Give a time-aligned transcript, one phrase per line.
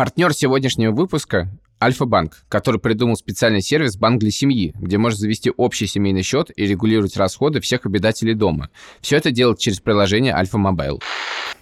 [0.00, 1.50] Партнер сегодняшнего выпуска–
[1.82, 6.64] Альфа-банк, который придумал специальный сервис «Банк для семьи», где можно завести общий семейный счет и
[6.64, 8.70] регулировать расходы всех обитателей дома.
[9.02, 11.02] Все это делать через приложение Альфа Мобайл.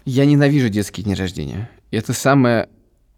[0.04, 1.69] Я ненавижу детские дни рождения.
[1.90, 2.69] Это самое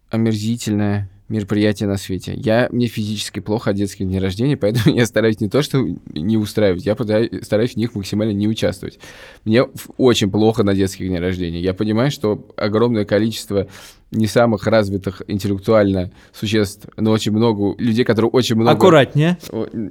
[0.09, 2.33] омерзительное мероприятие на свете.
[2.35, 5.79] Я, мне физически плохо от детских дней рождения, поэтому я стараюсь не то, что
[6.13, 6.95] не устраивать, я
[7.41, 8.99] стараюсь в них максимально не участвовать.
[9.45, 9.63] Мне
[9.97, 11.61] очень плохо на детских днях рождения.
[11.61, 13.67] Я понимаю, что огромное количество
[14.11, 18.71] не самых развитых интеллектуально существ, но очень много людей, которые очень много...
[18.71, 19.37] Аккуратнее.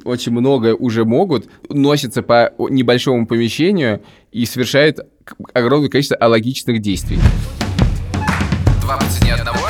[0.05, 4.99] Очень много уже могут, носятся по небольшому помещению и совершают
[5.55, 7.19] огромное количество алогичных действий.
[8.83, 9.70] Два по цене одного.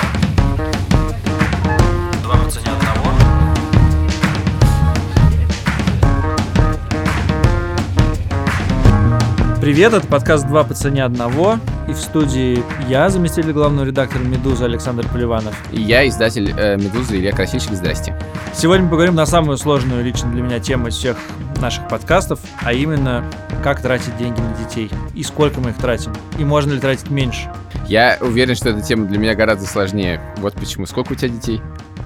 [9.70, 11.60] Привет, это подкаст «Два по цене одного».
[11.87, 15.55] И в студии я, заместитель главного редактора «Медузы» Александр Поливанов.
[15.70, 17.74] И я, издатель э, «Медузы» Илья Красильщик.
[17.74, 18.19] Здрасте.
[18.52, 21.16] Сегодня мы поговорим на самую сложную лично для меня тему из всех
[21.60, 23.24] наших подкастов, а именно,
[23.62, 27.49] как тратить деньги на детей и сколько мы их тратим, и можно ли тратить меньше.
[27.87, 30.21] Я уверен, что эта тема для меня гораздо сложнее.
[30.38, 30.87] Вот почему.
[30.87, 31.62] Сколько у тебя детей?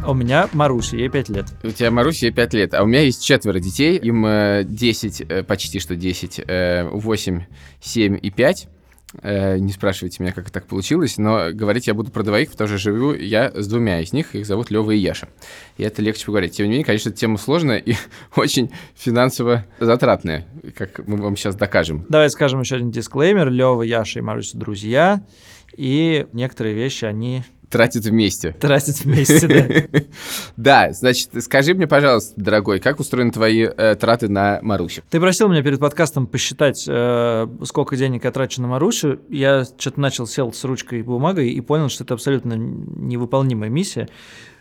[0.06, 1.46] У меня Маруся, ей 5 лет.
[1.62, 5.20] У тебя Маруся, ей 5 лет, а у меня есть четверо детей, им э, 10,
[5.22, 7.42] э, почти что 10, э, 8,
[7.80, 8.68] 7 и 5.
[9.22, 12.78] Э, Не спрашивайте меня, как так получилось, но говорить я буду про двоих, потому что
[12.78, 15.28] живу я с двумя из них, их зовут Лева и Яша.
[15.78, 16.56] И это легче поговорить.
[16.56, 17.94] Тем не менее, конечно, тема сложная и
[18.36, 20.46] очень финансово затратная,
[20.76, 22.04] как мы вам сейчас докажем.
[22.08, 23.50] Давай скажем еще один дисклеймер.
[23.50, 25.22] Лева, Яша и Маруся друзья,
[25.76, 27.42] и некоторые вещи они
[27.74, 28.52] Тратят вместе.
[28.52, 30.02] тратят вместе, да.
[30.56, 35.02] Да, значит, скажи мне, пожалуйста, дорогой, как устроены твои э, траты на Марусю?
[35.10, 39.18] Ты просил меня перед подкастом посчитать, э, сколько денег я трачу на Марусю.
[39.28, 44.08] Я что-то начал, сел с ручкой и бумагой и понял, что это абсолютно невыполнимая миссия.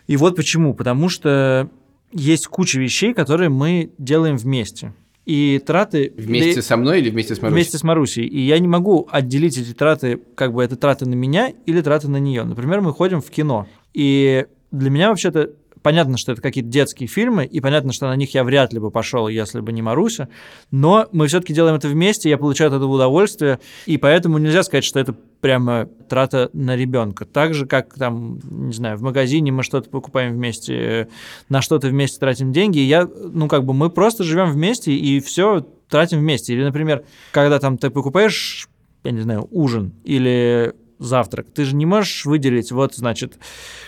[0.07, 0.73] И вот почему.
[0.73, 1.69] Потому что
[2.11, 4.91] есть куча вещей, которые мы делаем вместе.
[5.25, 6.13] И траты...
[6.17, 7.55] Вместе со мной или вместе с Марусей?
[7.55, 8.25] Вместе с Марусей.
[8.25, 12.09] И я не могу отделить эти траты, как бы это траты на меня или траты
[12.09, 12.43] на нее.
[12.43, 13.67] Например, мы ходим в кино.
[13.93, 15.51] И для меня вообще-то
[15.83, 18.89] понятно, что это какие-то детские фильмы, и понятно, что на них я вряд ли бы
[18.89, 20.29] пошел, если бы не Маруся.
[20.71, 24.85] Но мы все-таки делаем это вместе, я получаю от этого удовольствие, и поэтому нельзя сказать,
[24.85, 27.25] что это прямо трата на ребенка.
[27.25, 31.09] Так же, как там, не знаю, в магазине мы что-то покупаем вместе,
[31.49, 32.79] на что-то вместе тратим деньги.
[32.79, 36.53] И я, ну, как бы мы просто живем вместе и все тратим вместе.
[36.53, 38.69] Или, например, когда там ты покупаешь,
[39.03, 41.47] я не знаю, ужин или завтрак.
[41.53, 43.33] Ты же не можешь выделить, вот, значит,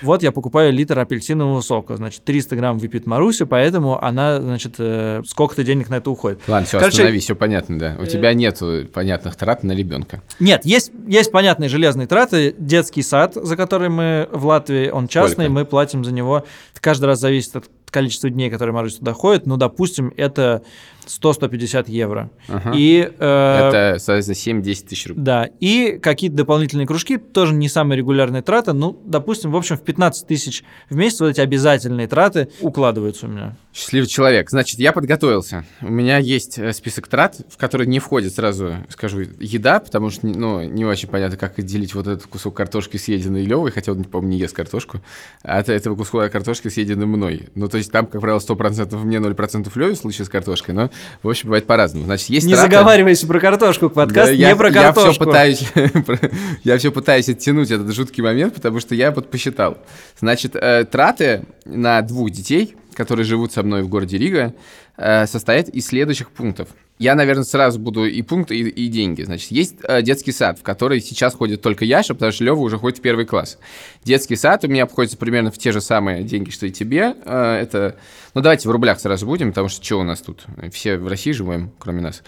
[0.02, 5.22] вот я покупаю литр апельсинового сока, значит, 300 грамм выпьет Маруся, поэтому она, значит, э,
[5.26, 6.42] сколько-то денег на это уходит.
[6.48, 7.98] Ладно, все, Короче, остановись, все понятно, да.
[8.00, 10.22] У тебя нету понятных трат на ребенка.
[10.40, 12.56] Нет, есть, есть понятные железные траты.
[12.58, 15.52] Детский сад, за который мы в Латвии, он частный, Сколько?
[15.52, 16.44] мы платим за него.
[16.72, 19.46] Это каждый раз зависит от количества дней, которые Маруся туда ходит.
[19.46, 20.64] Ну, допустим, это
[21.08, 22.30] 100-150 евро.
[22.50, 22.74] Ага.
[22.76, 25.24] И, э, Это, соответственно, 7-10 тысяч рублей.
[25.24, 28.74] Да, и какие-то дополнительные кружки, тоже не самая регулярная трата.
[28.74, 33.30] Ну, допустим, в общем, в 15 тысяч в месяц вот эти обязательные траты укладываются у
[33.30, 33.56] меня.
[33.74, 34.50] Счастливый человек.
[34.50, 35.66] Значит, я подготовился.
[35.82, 40.28] У меня есть э, список трат, в который не входит сразу, скажу, еда, потому что
[40.28, 44.34] ну, не очень понятно, как отделить вот этот кусок картошки, съеденный Левой, хотя он, по-моему,
[44.34, 45.02] не ест картошку,
[45.44, 47.50] а от этого куска картошки, съеденный мной.
[47.56, 50.90] Ну, то есть там, как правило, 100% мне, 0% Леве в случае с картошкой, но,
[51.24, 52.06] в общем, бывает по-разному.
[52.06, 55.12] Значит, есть не траты- заговаривайся про картошку, подкаст Да, не я, про Я картошку.
[55.12, 55.64] все пытаюсь,
[56.64, 59.78] я все пытаюсь оттянуть этот жуткий момент, потому что я вот посчитал.
[60.20, 64.54] Значит, э, траты на двух детей, которые живут со мной в городе Рига,
[64.98, 66.70] э, состоят из следующих пунктов.
[66.98, 69.22] Я, наверное, сразу буду и пункты, и, и деньги.
[69.24, 72.78] Значит, есть э, детский сад, в который сейчас ходит только Яша, потому что Лева уже
[72.78, 73.58] ходит в первый класс.
[74.06, 77.16] Детский сад у меня обходится примерно в те же самые деньги, что и тебе.
[77.26, 77.98] Э, это,
[78.34, 80.46] ну, давайте в рублях сразу будем, потому что что у нас тут?
[80.72, 82.24] Все в России живем, кроме нас.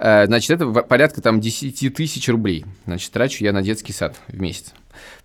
[0.00, 2.64] Э, Значит, это порядка там 10 тысяч рублей.
[2.86, 4.72] Значит, трачу я на детский сад в месяц.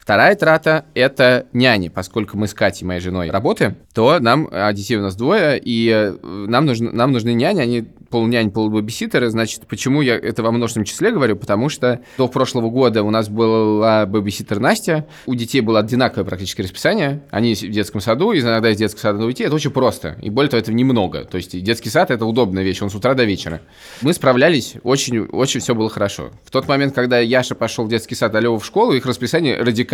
[0.01, 1.89] Вторая трата– это няни.
[1.89, 5.89] Поскольку мы с Катей, моей женой, работаем, то нам, а детей у нас двое, и
[5.89, 9.29] э, нам, нужны, нам нужны няни, они полнянь, полубэбиситеры.
[9.29, 11.35] Значит, почему я это во множественном числе говорю?
[11.35, 16.63] Потому что до прошлого года у нас была бэбиситер Настя, у детей было одинаковое практически
[16.63, 20.17] расписание, они в детском саду, иногда из детского сада уйти, это очень просто.
[20.21, 21.25] И более того, это немного.
[21.25, 23.61] То есть и детский сад– это удобная вещь, он с утра до вечера.
[24.01, 26.31] Мы справлялись, очень, очень все было хорошо.
[26.43, 29.61] В тот момент, когда Яша пошел в детский сад, а Лёва в школу, их расписание
[29.61, 29.90] радикально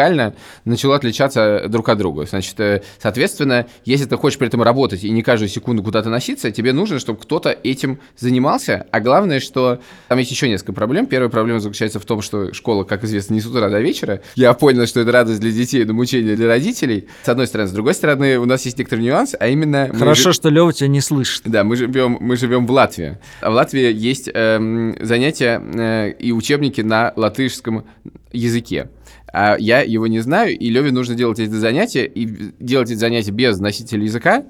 [0.66, 2.26] начало отличаться друг от друга.
[2.26, 6.52] Значит, э, соответственно, если ты хочешь при этом работать и не каждую секунду куда-то носиться,
[6.52, 8.86] тебе нужно, чтобы кто-то этим занимался.
[8.92, 11.08] А главное, что там есть еще несколько проблем.
[11.08, 14.22] Первая проблема заключается в том, что школа, как известно, не с утра до вечера.
[14.36, 17.08] Я понял, что это радость для детей, но мучение для родителей.
[17.24, 17.70] С одной стороны.
[17.70, 19.90] С другой стороны, у нас есть некоторый нюанс, а именно...
[19.92, 21.44] мы Хорошо, жи- что Лева тебя не слышит.
[21.46, 23.18] да, мы живем, мы живем в Латвии.
[23.42, 27.86] А в Латвии есть эм, занятия э, и учебники на латышском
[28.32, 28.90] языке.
[29.34, 32.26] А я его не знаю, и Леве нужно делать эти занятия, и
[32.60, 34.46] делать эти занятия без носителя языка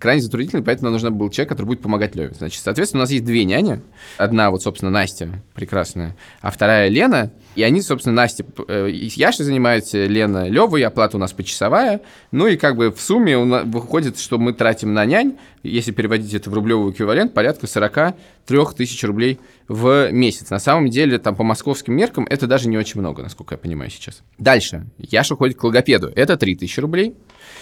[0.00, 2.32] крайне затруднительно, поэтому нам нужен был человек, который будет помогать Леве.
[2.36, 3.82] Значит, соответственно, у нас есть две няни.
[4.16, 7.30] Одна вот, собственно, Настя, прекрасная, а вторая Лена.
[7.54, 12.00] И они, собственно, Настя э, и с Яшей занимаются, Лена Левой, оплата у нас почасовая.
[12.32, 16.48] Ну и как бы в сумме выходит, что мы тратим на нянь, если переводить это
[16.48, 19.38] в рублевый эквивалент, порядка 43 тысяч рублей
[19.68, 20.48] в месяц.
[20.48, 23.90] На самом деле, там по московским меркам это даже не очень много, насколько я понимаю
[23.90, 24.22] сейчас.
[24.38, 24.86] Дальше.
[24.98, 26.10] Яша ходит к логопеду.
[26.16, 27.14] Это 3 тысячи рублей.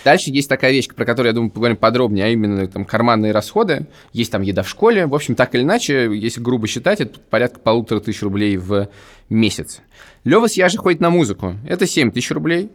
[0.04, 3.86] Дальше есть такая вещь, про которую, я думаю, поговорим подробнее, а именно там карманные расходы.
[4.12, 5.06] Есть там еда в школе.
[5.06, 8.88] В общем, так или иначе, если грубо считать, это порядка полутора тысяч рублей в
[9.28, 9.80] месяц.
[10.24, 11.54] Лева с Яшей ходит на музыку.
[11.66, 12.70] Это 7 тысяч рублей.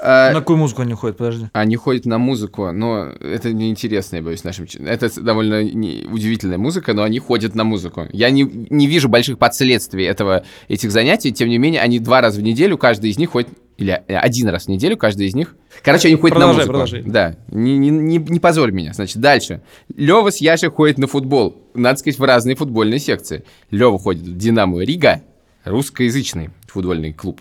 [0.00, 1.46] А, На какую музыку они ходят, подожди.
[1.52, 4.66] они ходят на музыку, но это неинтересно, я боюсь, нашим...
[4.86, 8.06] Это довольно не- удивительная музыка, но они ходят на музыку.
[8.12, 12.38] Я не, не вижу больших последствий этого, этих занятий, тем не менее, они два раза
[12.40, 13.48] в неделю, каждый из них ходит...
[13.78, 15.54] Или один раз в неделю, каждый из них...
[15.84, 16.72] Короче, они ходят Продолжай, на музыку.
[16.72, 17.02] продолжай.
[17.02, 18.92] Да, не, не, не, не позорь меня.
[18.92, 19.62] Значит, дальше.
[19.96, 21.62] Лева с Яшей ходит на футбол.
[21.74, 23.44] Надо сказать, в разные футбольные секции.
[23.70, 25.22] Лева ходит в «Динамо Рига»,
[25.64, 27.40] русскоязычный футбольный клуб.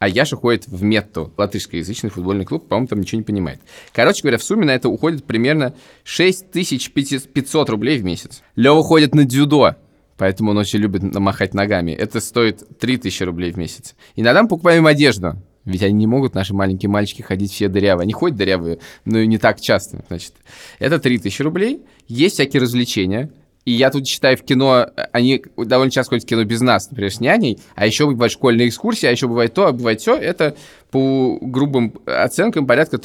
[0.00, 3.60] А Яша ходит в Метту, латышскоязычный футбольный клуб, по-моему, там ничего не понимает.
[3.92, 5.72] Короче говоря, в сумме на это уходит примерно
[6.04, 8.42] 6500 рублей в месяц.
[8.56, 9.76] Лева ходит на дзюдо,
[10.18, 11.92] поэтому он очень любит намахать ногами.
[11.92, 13.94] Это стоит 3000 рублей в месяц.
[14.16, 15.36] Иногда мы покупаем одежду,
[15.66, 18.04] ведь они не могут, наши маленькие мальчики, ходить все дырявые.
[18.04, 20.04] Они ходят дырявые, но и не так часто.
[20.08, 20.32] Значит,
[20.78, 21.82] это 3000 рублей.
[22.06, 23.30] Есть всякие развлечения.
[23.64, 27.12] И я тут читаю в кино, они довольно часто ходят в кино без нас, например,
[27.12, 30.14] с няней, а еще бывают школьные экскурсии, а еще бывает то, а бывает все.
[30.14, 30.56] Это
[30.92, 32.98] по грубым оценкам порядка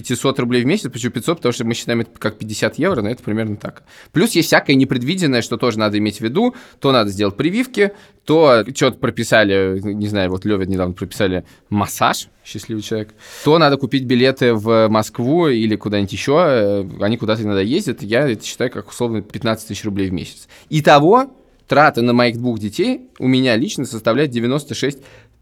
[0.00, 0.90] 3500 рублей в месяц.
[0.90, 1.36] Почему 500?
[1.38, 3.82] Потому что мы считаем это как 50 евро, но это примерно так.
[4.12, 6.54] Плюс есть всякое непредвиденное, что тоже надо иметь в виду.
[6.80, 7.92] То надо сделать прививки,
[8.24, 14.04] то что-то прописали, не знаю, вот Лёве недавно прописали массаж, счастливый человек, то надо купить
[14.04, 18.90] билеты в Москву или куда-нибудь еще, э, они куда-то иногда ездят, я это считаю как
[18.90, 20.46] условно 15 тысяч рублей в месяц.
[20.68, 21.30] Итого,
[21.68, 24.98] траты на моих двух детей у меня лично составляют 96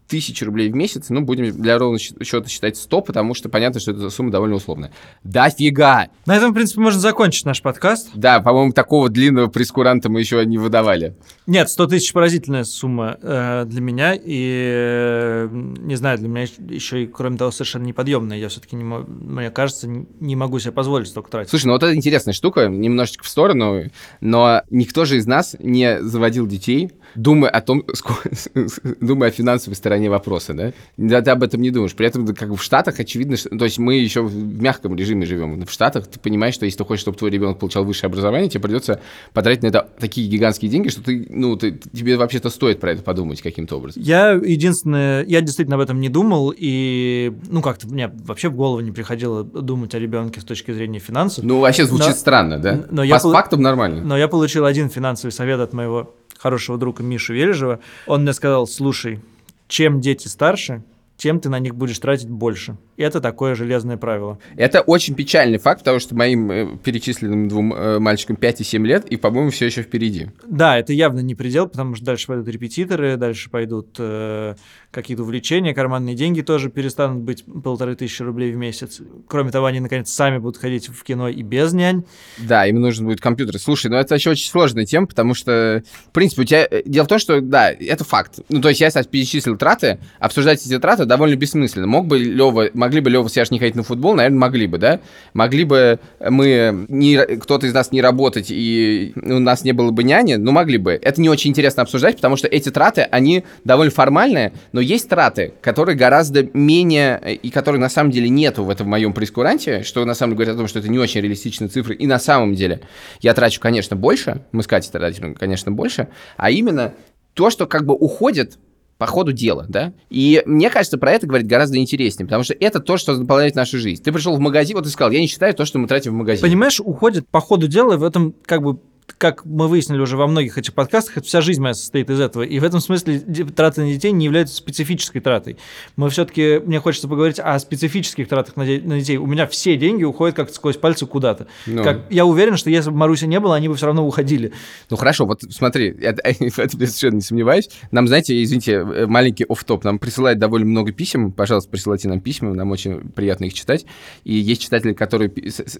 [0.07, 3.91] тысяч рублей в месяц, ну, будем для ровного счета считать 100, потому что понятно, что
[3.91, 4.91] эта сумма довольно условная.
[5.23, 6.09] Дофига!
[6.25, 8.09] На этом, в принципе, можно закончить наш подкаст.
[8.13, 11.15] Да, по-моему, такого длинного прескуранта мы еще не выдавали.
[11.45, 17.03] Нет, 100 тысяч поразительная сумма э, для меня, и, э, не знаю, для меня еще
[17.03, 18.37] и, кроме того, совершенно неподъемная.
[18.37, 21.49] Я все-таки, не мне кажется, не могу себе позволить столько тратить.
[21.49, 23.83] Слушай, ну вот это интересная штука, немножечко в сторону,
[24.21, 29.75] но никто же из нас не заводил детей, думая о том, ско- думая о финансовой
[29.75, 30.73] стороне вопроса, да?
[30.97, 31.93] Да, ты об этом не думаешь.
[31.93, 35.65] При этом, как в Штатах, очевидно, что, то есть мы еще в мягком режиме живем.
[35.65, 38.61] В Штатах ты понимаешь, что если ты хочешь, чтобы твой ребенок получал высшее образование, тебе
[38.61, 39.01] придется
[39.33, 43.03] потратить на это такие гигантские деньги, что ты, ну, ты, тебе вообще-то стоит про это
[43.03, 44.01] подумать каким-то образом.
[44.03, 48.79] Я единственное, я действительно об этом не думал, и, ну, как-то мне вообще в голову
[48.81, 51.43] не приходило думать о ребенке с точки зрения финансов.
[51.43, 52.85] Ну, вообще звучит Но- странно, да?
[52.91, 54.01] но я По пол- фактам нормально.
[54.03, 57.79] Но я получил один финансовый совет от моего хорошего друга Миши Вележева.
[58.05, 59.19] Он мне сказал, слушай,
[59.67, 60.83] чем дети старше,
[61.17, 62.77] тем ты на них будешь тратить больше.
[62.95, 64.37] Это такое железное правило.
[64.55, 68.85] Это очень печальный факт, потому что моим э, перечисленным двум э, мальчикам 5 и 7
[68.87, 70.27] лет, и, по-моему, все еще впереди.
[70.47, 74.55] Да, это явно не предел, потому что дальше пойдут репетиторы, дальше пойдут э,
[74.91, 79.01] какие-то увлечения, карманные деньги тоже перестанут быть полторы тысячи рублей в месяц.
[79.27, 82.03] Кроме того, они, наконец, сами будут ходить в кино и без нянь.
[82.37, 83.59] Да, им нужен будет компьютер.
[83.59, 86.67] Слушай, ну это вообще очень сложная тема, потому что, в принципе, у тебя...
[86.69, 88.39] э, Дело в том, что, да, это факт.
[88.49, 91.87] Ну, то есть я, кстати, перечислил траты, обсуждать эти траты довольно бессмысленно.
[91.87, 94.15] Мог бы Лева, могли бы Лева с Яшей не ходить на футбол?
[94.15, 94.99] Наверное, могли бы, да?
[95.33, 100.03] Могли бы мы, не, кто-то из нас не работать, и у нас не было бы
[100.03, 100.35] няни?
[100.35, 100.99] Ну, могли бы.
[101.01, 105.53] Это не очень интересно обсуждать, потому что эти траты, они довольно формальные, но есть траты,
[105.61, 110.03] которые гораздо менее, э, и которые на самом деле нету в этом моем прескуранте, что
[110.05, 112.53] на самом деле говорит о том, что это не очень реалистичные цифры, и на самом
[112.53, 112.81] деле
[113.21, 116.93] я трачу, конечно, больше, мы с Катей тратим, конечно, больше, а именно
[117.33, 118.57] то, что как бы уходит
[118.97, 119.93] по ходу дела, да?
[120.09, 123.77] И мне кажется, про это говорить гораздо интереснее, потому что это то, что наполняет нашу
[123.77, 124.01] жизнь.
[124.03, 126.15] Ты пришел в магазин, вот ты сказал, я не считаю то, что мы тратим в
[126.15, 126.47] магазине.
[126.47, 128.79] Понимаешь, уходит по ходу дела, в этом как бы
[129.17, 132.43] как мы выяснили уже во многих этих подкастах, это вся жизнь моя состоит из этого.
[132.43, 133.19] И в этом смысле
[133.55, 135.57] траты на детей не являются специфической тратой.
[135.95, 139.17] Мы все-таки, мне хочется поговорить о специфических тратах на, де- на детей.
[139.17, 141.47] У меня все деньги уходят как сквозь пальцы куда-то.
[141.65, 141.83] Ну.
[141.83, 144.51] Как, я уверен, что если бы Маруси не было, они бы все равно уходили.
[144.89, 146.13] Ну хорошо, вот смотри, я
[146.49, 147.69] в этом я совершенно не сомневаюсь.
[147.91, 151.31] Нам, знаете, извините, э, маленький офф топ нам присылают довольно много писем.
[151.31, 153.85] Пожалуйста, присылайте нам письма, нам очень приятно их читать.
[154.23, 155.31] И есть читатели, которые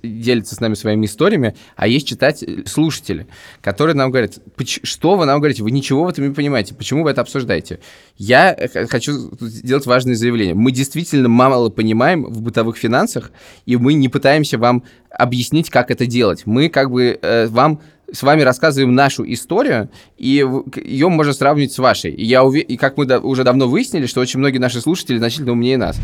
[0.04, 3.17] делятся с нами своими историями, а есть читатели, слушатели,
[3.62, 7.04] которые нам говорят, «Поч- что вы нам говорите, вы ничего в этом не понимаете, почему
[7.04, 7.80] вы это обсуждаете?
[8.18, 10.54] Я э, хочу сделать важное заявление.
[10.54, 13.32] Мы действительно мало понимаем в бытовых финансах,
[13.66, 16.44] и мы не пытаемся вам объяснить, как это делать.
[16.46, 17.82] Мы как бы э, вам
[18.12, 20.46] с вами рассказываем нашу историю, и
[20.76, 22.12] ее можно сравнивать с вашей.
[22.14, 25.18] И, я уве- и как мы да- уже давно выяснили, что очень многие наши слушатели
[25.18, 25.98] значительно умнее нас.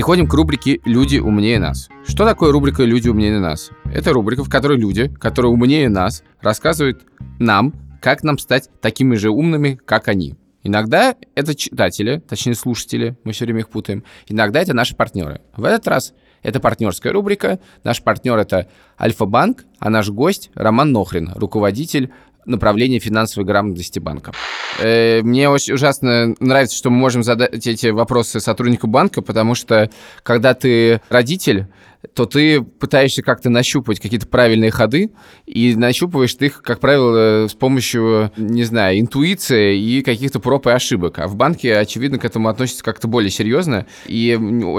[0.00, 1.90] Переходим к рубрике «Люди умнее нас».
[2.06, 3.68] Что такое рубрика «Люди умнее нас»?
[3.84, 7.02] Это рубрика, в которой люди, которые умнее нас, рассказывают
[7.38, 10.36] нам, как нам стать такими же умными, как они.
[10.62, 14.02] Иногда это читатели, точнее слушатели, мы все время их путаем.
[14.26, 15.42] Иногда это наши партнеры.
[15.54, 17.60] В этот раз это партнерская рубрика.
[17.84, 22.10] Наш партнер это Альфа-банк, а наш гость Роман Нохрин, руководитель
[22.50, 24.32] направления финансовой грамотности банка.
[24.78, 29.90] Э, Мне очень ужасно нравится, что мы можем задать эти вопросы сотруднику банка, потому что
[30.22, 31.66] когда ты родитель,
[32.14, 35.10] то ты пытаешься как-то нащупать какие-то правильные ходы,
[35.46, 40.70] и нащупываешь ты их, как правило, с помощью, не знаю, интуиции и каких-то проб и
[40.70, 41.18] ошибок.
[41.18, 44.34] А в банке, очевидно, к этому относятся как-то более серьезно, и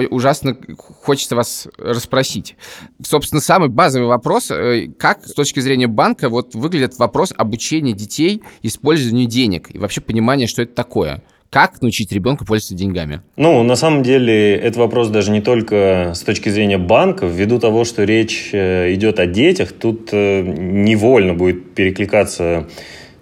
[0.10, 2.56] ужасно хочется вас расспросить.
[3.04, 8.42] Собственно, самый базовый вопрос, э, как с точки зрения банка вот выглядит вопрос обучения детей
[8.62, 11.24] использованию денег и вообще понимания, что это такое?
[11.52, 13.20] Как научить ребенка пользоваться деньгами?
[13.36, 17.30] Ну, на самом деле, это вопрос даже не только с точки зрения банков.
[17.30, 22.70] Ввиду того, что речь э, идет о детях, тут э, невольно будет перекликаться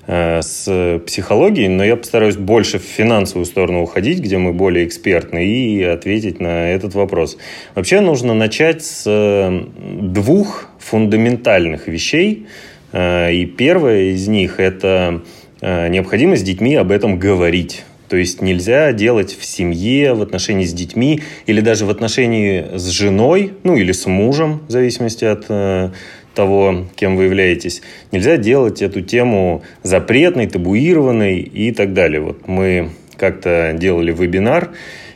[0.06, 5.48] э, с психологией, но я постараюсь больше в финансовую сторону уходить, где мы более экспертны,
[5.48, 7.36] и ответить на этот вопрос.
[7.74, 12.46] Вообще нужно начать с двух фундаментальных вещей.
[12.94, 15.24] И первое из них– это
[15.62, 17.86] необходимость с детьми об этом говорить.
[18.10, 22.88] То есть нельзя делать в семье, в отношении с детьми или даже в отношении с
[22.90, 25.92] женой, ну или с мужем, в зависимости от э,
[26.34, 27.82] того, кем вы являетесь.
[28.12, 32.22] Нельзя делать эту тему запретной, табуированной и так далее.
[32.22, 34.72] Вот мы как-то делали вебинар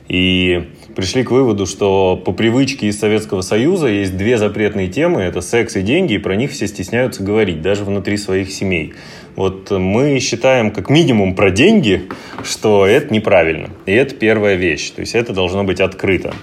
[0.08, 5.22] и пришли к выводу, что по привычке из Советского Союза есть две запретные темы.
[5.22, 8.94] Это секс и деньги, и про них все стесняются говорить, даже внутри своих семей.
[9.36, 12.04] Вот мы считаем как минимум про деньги,
[12.44, 13.70] что это неправильно.
[13.86, 14.92] И это первая вещь.
[14.92, 16.34] То есть это должно быть открыто.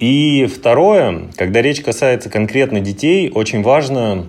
[0.00, 4.26] И второе, когда речь касается конкретно детей, очень важно,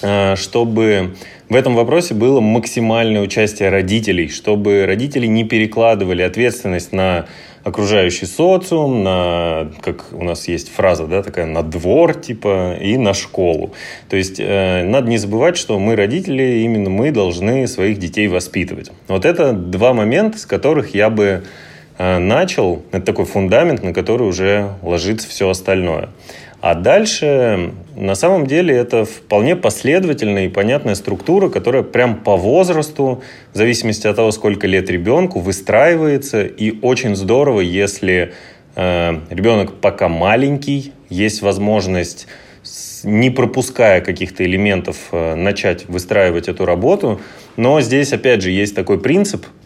[0.00, 1.14] э, чтобы
[1.50, 7.26] в этом вопросе было максимальное участие родителей, чтобы родители не перекладывали ответственность на
[7.64, 13.14] окружающий социум, на, как у нас есть фраза, да, такая, на двор, типа, и на
[13.14, 13.72] школу.
[14.08, 18.90] То есть, э, надо не забывать, что мы, родители, именно мы должны своих детей воспитывать.
[19.08, 21.44] Вот это два момента, с которых я бы
[21.98, 22.82] э, начал.
[22.90, 26.08] Это такой фундамент, на который уже ложится все остальное.
[26.62, 33.20] А дальше, на самом деле, это вполне последовательная и понятная структура, которая прям по возрасту,
[33.52, 36.44] в зависимости от того, сколько лет ребенку, выстраивается.
[36.44, 38.32] И очень здорово, если
[38.76, 42.28] э, ребенок пока маленький, есть возможность,
[43.02, 47.20] не пропуская каких-то элементов, э, начать выстраивать эту работу.
[47.56, 49.46] Но здесь, опять же, есть такой принцип–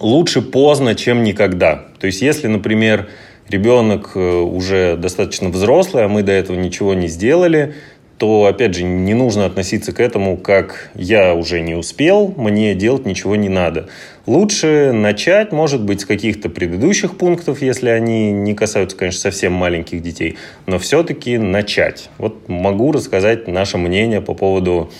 [0.00, 1.84] лучше поздно, чем никогда.
[1.98, 3.08] То есть, если, например,
[3.48, 7.74] ребенок э, уже достаточно взрослый, а мы до этого ничего не сделали,
[8.18, 13.06] то, опять же, не нужно относиться к этому как «я уже не успел, мне делать
[13.06, 13.88] ничего не надо».
[14.26, 20.00] Лучше начать, может быть, с каких-то предыдущих пунктов, если они не касаются, конечно, совсем маленьких
[20.00, 22.08] детей, но все-таки начать.
[22.18, 24.90] Вот могу рассказать наше мнение по поводу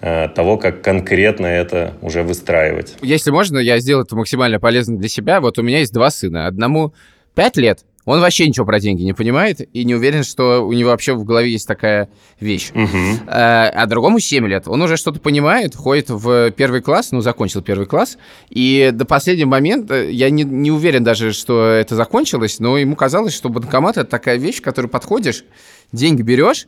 [0.00, 2.96] э, того, как конкретно это уже выстраивать.
[3.02, 5.40] Если можно, я сделаю это максимально полезно для себя.
[5.40, 6.46] Вот у меня есть два сына.
[6.48, 6.94] Одному
[7.34, 10.90] 5 лет, он вообще ничего про деньги не понимает и не уверен, что у него
[10.90, 12.70] вообще в голове есть такая вещь.
[12.74, 13.20] Мгм.
[13.26, 14.68] А а другому 7 лет.
[14.68, 18.18] Он уже что-то понимает, ходит в первый класс, ну, закончил первый класс,
[18.50, 23.34] и до последнего момента я не, не уверен даже, что это закончилось, но ему казалось,
[23.34, 25.44] что банкомат— это такая вещь, в которую подходишь,
[25.92, 26.66] деньги берешь,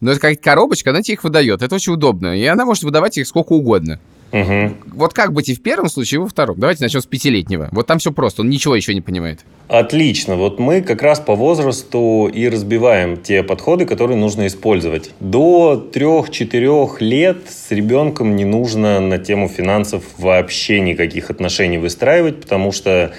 [0.00, 1.62] но это какая-то коробочка, она тебе их выдает.
[1.62, 2.38] Это очень удобно.
[2.38, 4.00] И она может выдавать их сколько угодно.
[4.32, 4.76] Мгм.
[4.92, 6.58] Вот как быть и в первом случае, и во втором?
[6.58, 7.68] Давайте начнем с пятилетнего.
[7.72, 9.40] Вот там все просто, он ничего еще не понимает.
[9.68, 10.36] Отлично.
[10.36, 15.12] Вот мы как раз по возрасту и разбиваем те подходы, которые нужно использовать.
[15.20, 22.72] До 3-4 лет с ребенком не нужно на тему финансов вообще никаких отношений выстраивать, потому
[22.72, 23.12] что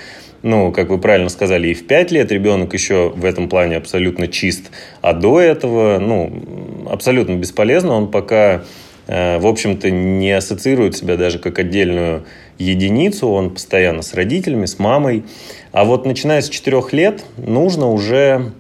[0.44, 4.28] ну, как вы правильно сказали, и в 5 лет ребенок еще в этом плане абсолютно
[4.28, 8.64] чист, а до этого, ну, абсолютно бесполезно, он пока,
[9.12, 12.24] в общем-то, не ассоциирует себя даже как отдельную
[12.58, 15.24] единицу, он постоянно с родителями, с мамой.
[15.72, 18.54] А вот начиная с 4 лет нужно уже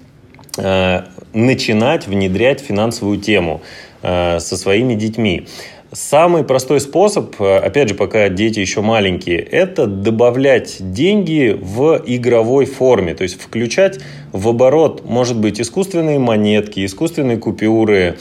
[0.57, 1.01] э,
[1.33, 3.61] начинать внедрять финансовую тему
[4.01, 5.47] э, со своими детьми.
[5.93, 12.65] Самый простой способ, э, опять же, пока дети еще маленькие, это добавлять деньги в игровой
[12.65, 13.13] форме.
[13.13, 13.99] То есть включать
[14.31, 18.15] в оборот, может быть, искусственные монетки, искусственные купюры, э,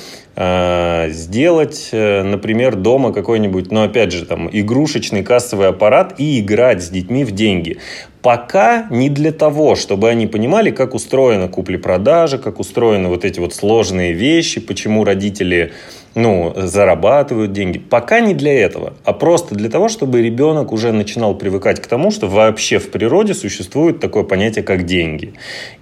[1.11, 6.89] сделать, э, например, дома какой-нибудь, ну, опять же, там, игрушечный кассовый аппарат и играть с
[6.89, 7.79] детьми в деньги.
[8.23, 13.55] Пока не для того, чтобы они понимали, как устроена купли-продажи, как устроены вот эти вот
[13.55, 15.73] сложные вещи, почему родители
[16.15, 17.79] ну, зарабатывают деньги.
[17.79, 22.11] Пока не для этого, а просто для того, чтобы ребенок уже начинал привыкать к тому,
[22.11, 25.35] что вообще в природе существует такое понятие, как деньги.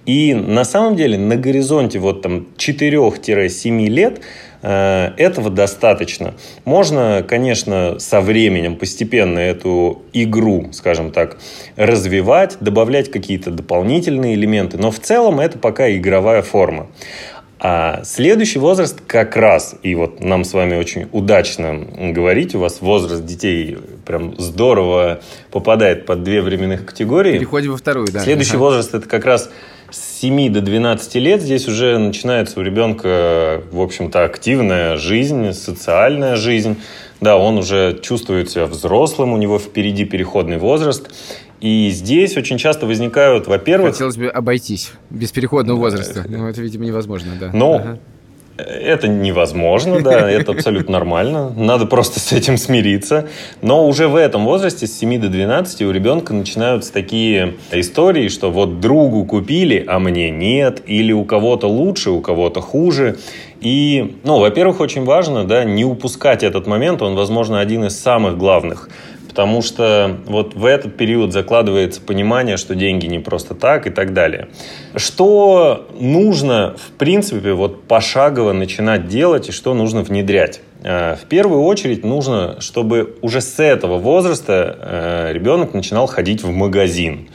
[0.05, 6.33] И на самом деле на горизонте вот там 4-7 лет э, этого достаточно.
[6.65, 11.37] Можно, конечно, со временем постепенно эту игру, скажем так,
[11.77, 16.87] развивать, добавлять какие-то дополнительные элементы, но в целом это пока игровая форма.
[17.61, 22.79] А следующий возраст как раз, и вот нам с вами очень удачно говорить, у вас
[22.79, 25.19] возраст детей прям здорово
[25.51, 27.33] попадает под две временных категории.
[27.33, 28.21] Переходим во вторую, да.
[28.21, 28.59] Следующий Ага.
[28.59, 29.49] возраст это как раз
[30.19, 31.41] 7 до 12 лет.
[31.41, 36.75] Здесь уже начинается у ребенка, в общем-то, активная жизнь, социальная жизнь.
[37.21, 41.09] Да, он уже чувствует себя взрослым, у него впереди переходный возраст.
[41.61, 46.25] И здесь очень часто возникают, во-первых, Хотелось бы обойтись без переходного возраста.
[46.27, 47.51] Ну, это, видимо, невозможно, да.
[47.53, 47.99] Ну, Ага.
[48.59, 51.51] Это невозможно, да, это абсолютно нормально.
[51.55, 53.27] Надо просто с этим смириться.
[53.61, 58.51] Но уже в этом возрасте, с 7 до 12, у ребенка начинаются такие истории, что
[58.51, 63.17] вот другу купили, а мне нет, или у кого-то лучше, у кого-то хуже.
[63.61, 68.37] И, ну, во-первых, очень важно, да, не упускать этот момент, он, возможно, один из самых
[68.37, 68.89] главных.
[69.39, 74.11] Потому что вот в этот период закладывается понимание, что деньги не просто так и так
[74.11, 74.49] далее.
[74.97, 80.59] Что нужно, в принципе, вот пошагово начинать делать и что нужно внедрять?
[80.83, 86.51] Э, В первую очередь нужно, чтобы уже с этого возраста э, ребенок начинал ходить в
[86.51, 87.29] магазин.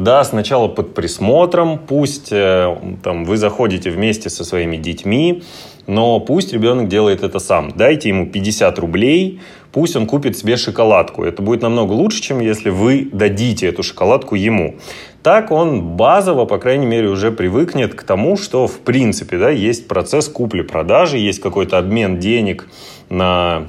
[0.00, 5.42] Да, сначала под присмотром, пусть э, там, вы заходите вместе со своими детьми,
[5.86, 7.72] но пусть ребенок делает это сам.
[7.76, 9.40] Дайте ему 50 рублей,
[9.72, 11.22] пусть он купит себе шоколадку.
[11.22, 14.76] Это будет намного лучше, чем если вы дадите эту шоколадку ему.
[15.22, 19.86] Так он базово, по крайней мере, уже привыкнет к тому, что в принципе да, есть
[19.86, 22.68] процесс купли-продажи, есть какой-то обмен денег
[23.10, 23.68] на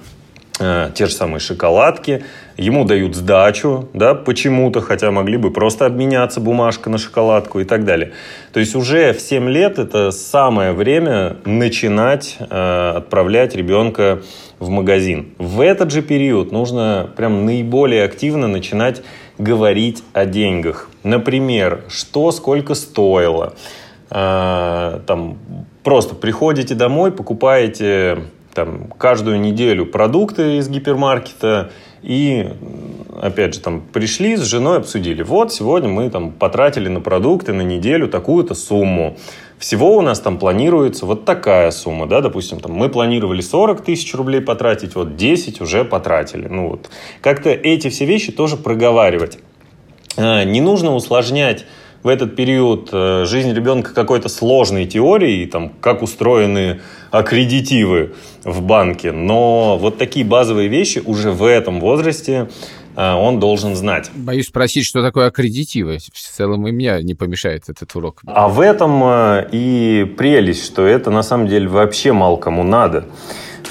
[0.61, 2.23] э, те же самые шоколадки,
[2.61, 7.83] ему дают сдачу, да, почему-то, хотя могли бы просто обменяться бумажка на шоколадку и так
[7.83, 8.13] далее.
[8.53, 14.21] То есть уже в 7 лет это самое время начинать э, отправлять ребенка
[14.59, 15.33] в магазин.
[15.37, 19.01] В этот же период нужно прям наиболее активно начинать
[19.37, 20.89] говорить о деньгах.
[21.03, 23.53] Например, что сколько стоило.
[24.11, 25.37] Э, там
[25.83, 28.19] просто приходите домой, покупаете
[28.53, 31.71] там, каждую неделю продукты из гипермаркета
[32.03, 32.49] и,
[33.21, 35.21] опять же, там пришли с женой, обсудили.
[35.23, 39.17] Вот сегодня мы там потратили на продукты на неделю такую-то сумму.
[39.59, 44.13] Всего у нас там планируется вот такая сумма, да, допустим, там мы планировали 40 тысяч
[44.15, 46.47] рублей потратить, вот 10 уже потратили.
[46.47, 46.89] Ну вот,
[47.21, 49.37] как-то эти все вещи тоже проговаривать.
[50.17, 51.65] А, Не нужно усложнять
[52.03, 59.11] в этот период э, жизнь ребенка какой-то сложной теорией, там, как устроены аккредитивы в банке,
[59.11, 62.49] но вот такие базовые вещи уже в этом возрасте
[62.95, 64.09] э, он должен знать.
[64.15, 65.97] Боюсь спросить, что такое аккредитивы.
[65.97, 68.21] В целом и меня не помешает этот урок.
[68.25, 73.05] А в этом э, и прелесть, что это на самом деле вообще мало кому надо.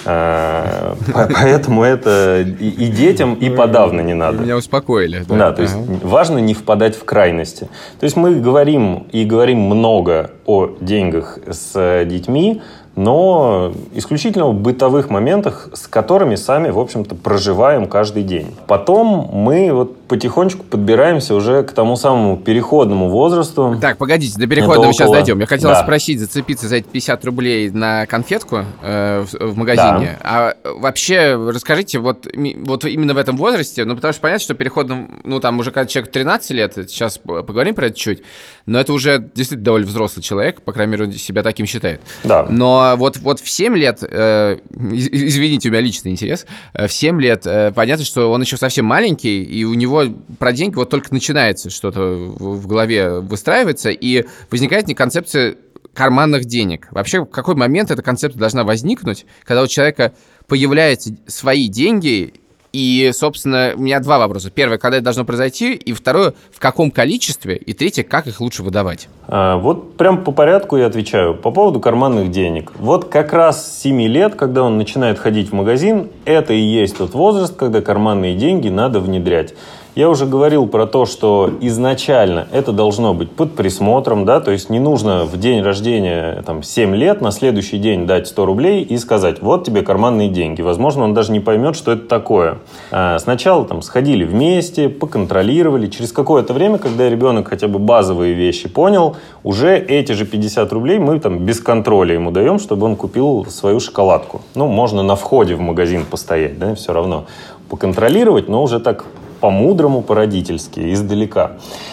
[0.04, 4.38] Э, по- Поэтому это и детям, и подавно не надо.
[4.42, 5.24] Меня успокоили.
[5.28, 5.98] Да, то есть Ага.
[6.02, 7.68] важно не впадать в крайности.
[7.98, 12.60] То есть мы говорим и говорим много о деньгах с детьми,
[12.96, 18.54] но исключительно в бытовых моментах, с которыми сами, в общем-то, проживаем каждый день.
[18.66, 23.78] Потом мы вот потихонечку подбираемся уже к тому самому переходному возрасту.
[23.80, 25.38] Так, погодите, до переходного Это сейчас около- дойдем.
[25.40, 25.82] Я хотел Да.
[25.82, 30.18] спросить, зацепиться за эти 50 рублей на конфетку э, в, в магазине.
[30.22, 32.26] А э, вообще, расскажите, вот,
[32.64, 35.86] вот именно в этом возрасте, ну, потому что понятно, что переходным, ну, там уже когда
[35.86, 38.22] человек 13 лет, сейчас поговорим про это чуть,
[38.66, 42.00] но это уже действительно довольно взрослый человек, по крайней мере, он себя таким считает.
[42.24, 42.46] Да.
[42.50, 44.56] Но вот, вот в 7 лет, э,
[44.92, 48.56] из- извините, у меня личный интерес, э, в 7 лет э, понятно, что он еще
[48.56, 49.99] совсем маленький, и у него
[50.38, 55.56] про деньги вот только начинается что-то в голове выстраивается, и возникает не концепция
[55.94, 56.88] карманных денег.
[56.90, 60.12] Вообще, в какой момент эта концепция должна возникнуть, когда у человека
[60.46, 62.34] появляются свои деньги,
[62.72, 64.50] и, собственно, у меня два вопроса.
[64.50, 68.62] Первое, когда это должно произойти, и второе, в каком количестве, и третье, как их лучше
[68.62, 69.08] выдавать.
[69.26, 71.34] А, Вот прям по порядку я отвечаю.
[71.34, 72.72] По поводу карманных денег.
[72.78, 76.96] Вот как раз с 7 лет, когда он начинает ходить в магазин, это и есть
[76.98, 79.54] тот возраст, когда карманные деньги надо внедрять.
[79.96, 84.70] Я уже говорил про то, что изначально это должно быть под присмотром, да, то есть
[84.70, 88.96] не нужно в день рождения, там, 7 лет, на следующий день дать 100 рублей и
[88.98, 90.62] сказать, вот тебе карманные деньги.
[90.62, 92.58] Возможно, он даже не поймет, что это такое.
[92.92, 95.88] А, Сначала там сходили вместе, поконтролировали.
[95.88, 101.00] Через какое-то время, когда ребенок хотя бы базовые вещи понял, уже эти же 50 рублей
[101.00, 104.40] мы там без контроля ему даем, чтобы он купил свою шоколадку.
[104.54, 107.26] Ну, можно на входе в магазин постоять, да, все равно
[107.68, 109.04] поконтролировать, но уже так
[109.40, 111.52] по-мудрому, по-родительски, издалека.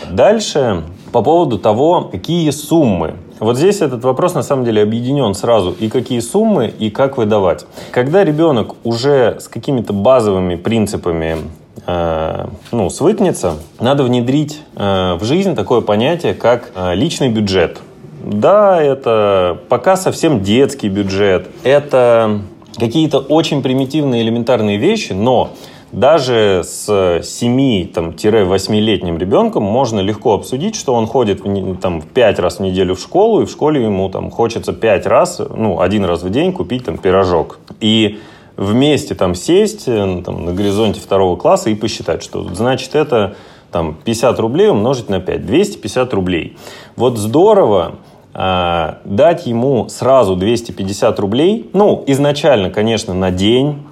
[0.10, 3.16] Дальше по поводу того, какие суммы.
[3.40, 5.76] Вот здесь этот вопрос на самом деле объединен сразу.
[5.80, 7.66] И какие суммы, и как выдавать.
[7.92, 11.38] Когда ребенок уже с какими-то базовыми принципами
[11.86, 17.80] э, ну, свыкнется, надо внедрить э, в жизнь такое понятие, как э, личный бюджет.
[18.26, 21.48] Да, это пока совсем детский бюджет.
[21.64, 22.42] Это
[22.78, 25.52] какие-то очень примитивные элементарные вещи, но
[25.92, 31.42] даже с 7-8-летним ребенком можно легко обсудить, что он ходит
[31.82, 35.42] там, 5 раз в неделю в школу, и в школе ему там, хочется 5 раз,
[35.56, 37.60] ну, один раз в день купить там, пирожок.
[37.80, 38.20] И
[38.58, 43.36] вместе там сесть э, там, на горизонте второго класса и посчитать, что значит это
[43.72, 46.58] там, 50 рублей умножить на 5, 250 рублей.
[46.96, 47.96] Вот здорово
[48.34, 53.84] а, дать ему сразу 250 рублей, ну, изначально, конечно, на день,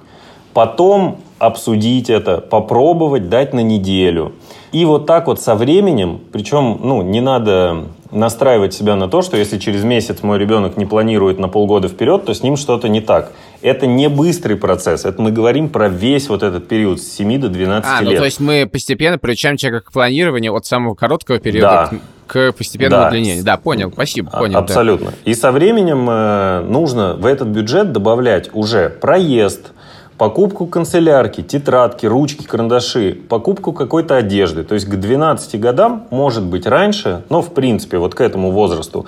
[0.52, 4.32] потом обсудить это, попробовать, дать на неделю.
[4.72, 9.36] И вот так вот со временем, причем, ну, не надо настраивать себя на то, что
[9.36, 13.00] если через месяц мой ребенок не планирует на полгода вперед, то с ним что-то не
[13.00, 13.32] так.
[13.62, 17.48] Это не быстрый процесс, это мы говорим про весь вот этот период с 7 до
[17.48, 18.18] 12 А, ну лет.
[18.18, 21.98] то есть мы постепенно приучаем человека к планированию от самого короткого периода Да.
[22.26, 23.08] к, к постепенному Да.
[23.08, 23.44] удлинению.
[23.44, 24.52] Да, понял, спасибо, А- понял.
[24.54, 24.58] да.
[24.60, 25.12] Абсолютно.
[25.24, 29.72] И со временем э, нужно в этот бюджет добавлять уже проезд,
[30.18, 34.64] покупку канцелярки, тетрадки, ручки, карандаши, покупку какой-то одежды.
[34.64, 39.06] То есть к 12 годам, может быть раньше, но в принципе вот к этому возрасту.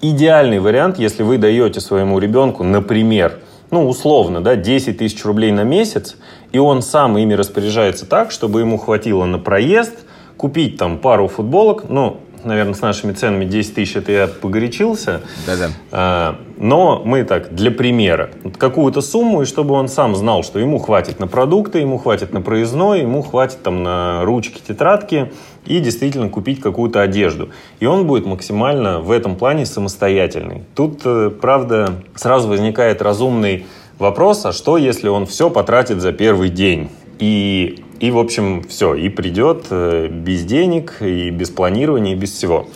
[0.00, 3.38] Идеальный вариант, если вы даете своему ребенку, например,
[3.70, 6.16] ну, условно, да, 10 тысяч рублей на месяц,
[6.50, 9.94] и он сам ими распоряжается так, чтобы ему хватило на проезд,
[10.36, 15.70] купить там пару футболок, ну, наверное, с нашими ценами 10 тысяч, это я погорячился, Да-да.
[15.90, 20.78] а, но мы так, для примера, какую-то сумму, и чтобы он сам знал, что ему
[20.78, 25.30] хватит на продукты, ему хватит на проездной, ему хватит там на ручки, тетрадки,
[25.66, 27.50] и действительно купить какую-то одежду.
[27.80, 30.62] И он будет максимально в этом плане самостоятельный.
[30.74, 33.66] Тут, э, правда, сразу возникает разумный
[33.98, 36.90] вопрос, а что, если он все потратит за первый день?
[37.18, 42.32] И, и в общем, все, и придет э, без денег, и без планирования, и без
[42.32, 42.66] всего.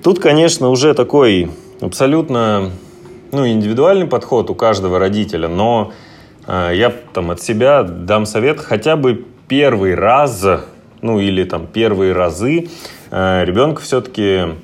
[0.00, 2.70] Тут, конечно, уже такой абсолютно
[3.32, 5.92] ну, индивидуальный подход у каждого родителя, но
[6.46, 10.46] э, я там от себя дам совет хотя бы первый раз,
[11.02, 12.68] ну или там первые разы
[13.10, 14.54] э, ребенка все-таки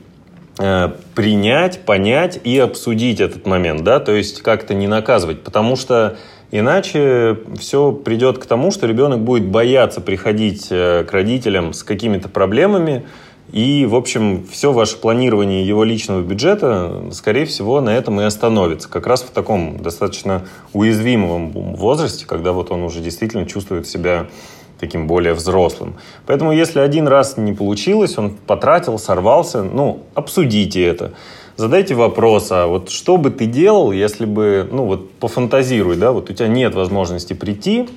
[1.14, 6.18] принять, понять и обсудить этот момент, да, то есть как-то не наказывать, потому что
[6.52, 12.28] иначе все придет к тому, что ребенок будет бояться приходить э, к родителям с какими-то
[12.28, 13.04] проблемами,
[13.50, 18.88] и, в общем, все ваше планирование его личного бюджета, скорее всего, на этом и остановится.
[18.88, 24.28] Как раз в таком достаточно уязвимом возрасте, когда вот он уже действительно чувствует себя
[24.80, 25.96] таким более взрослым.
[26.26, 31.12] Поэтому, если один раз не получилось, он потратил, сорвался, ну, обсудите это.
[31.56, 36.30] Задайте вопрос, а вот что бы ты делал, если бы, ну вот пофантазируй, да, вот
[36.30, 37.88] у тебя нет возможности прийти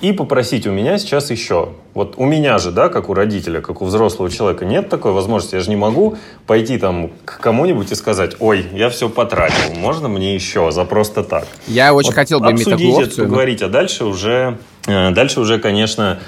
[0.00, 1.68] и попросить у меня сейчас еще.
[1.94, 5.54] Вот у меня же, да, как у родителя, как у взрослого человека, нет такой возможности.
[5.54, 10.08] Я же не могу пойти там к кому-нибудь и сказать, ой, я все потратил, можно
[10.08, 11.46] мне еще за просто так.
[11.68, 13.10] Я очень Вот хотел бы иметь такую опцию.
[13.18, 16.18] но- поговорить, а дальше уже, э, дальше уже, конечно,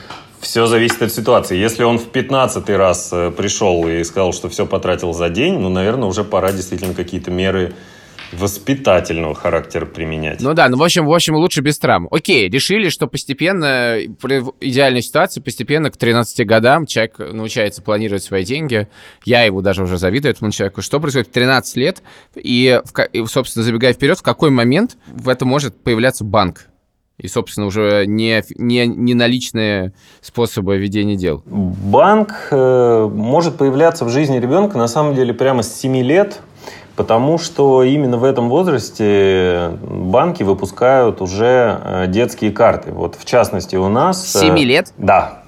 [0.44, 1.56] Все зависит от ситуации.
[1.56, 5.70] Если он в 15 раз э, пришел и сказал, что все потратил за день, ну,
[5.70, 7.72] наверное, уже пора действительно какие-то меры
[8.30, 10.42] воспитательного характера применять.
[10.42, 12.08] Ну да, ну в общем, в общем, лучше без травм.
[12.10, 18.44] Окей, решили, что постепенно, при идеальной ситуации, постепенно к 13 годам человек научается планировать свои
[18.44, 18.86] деньги.
[19.24, 20.82] Я его даже уже завидую, этому человеку.
[20.82, 22.02] Что происходит в 13 лет?
[22.36, 22.80] И,
[23.12, 26.66] и, собственно, забегая вперед, в какой момент в этом может появляться банк?
[27.18, 31.42] И, собственно, уже не, не, не наличные способы ведения дел.
[31.46, 36.40] Банк э, может появляться в жизни ребенка на самом деле прямо с 7 лет,
[36.96, 42.90] потому что именно в этом возрасте банки выпускают уже э, детские карты.
[42.90, 44.26] Вот в частности у нас...
[44.26, 44.92] С 7 э, лет?
[44.98, 45.44] Да.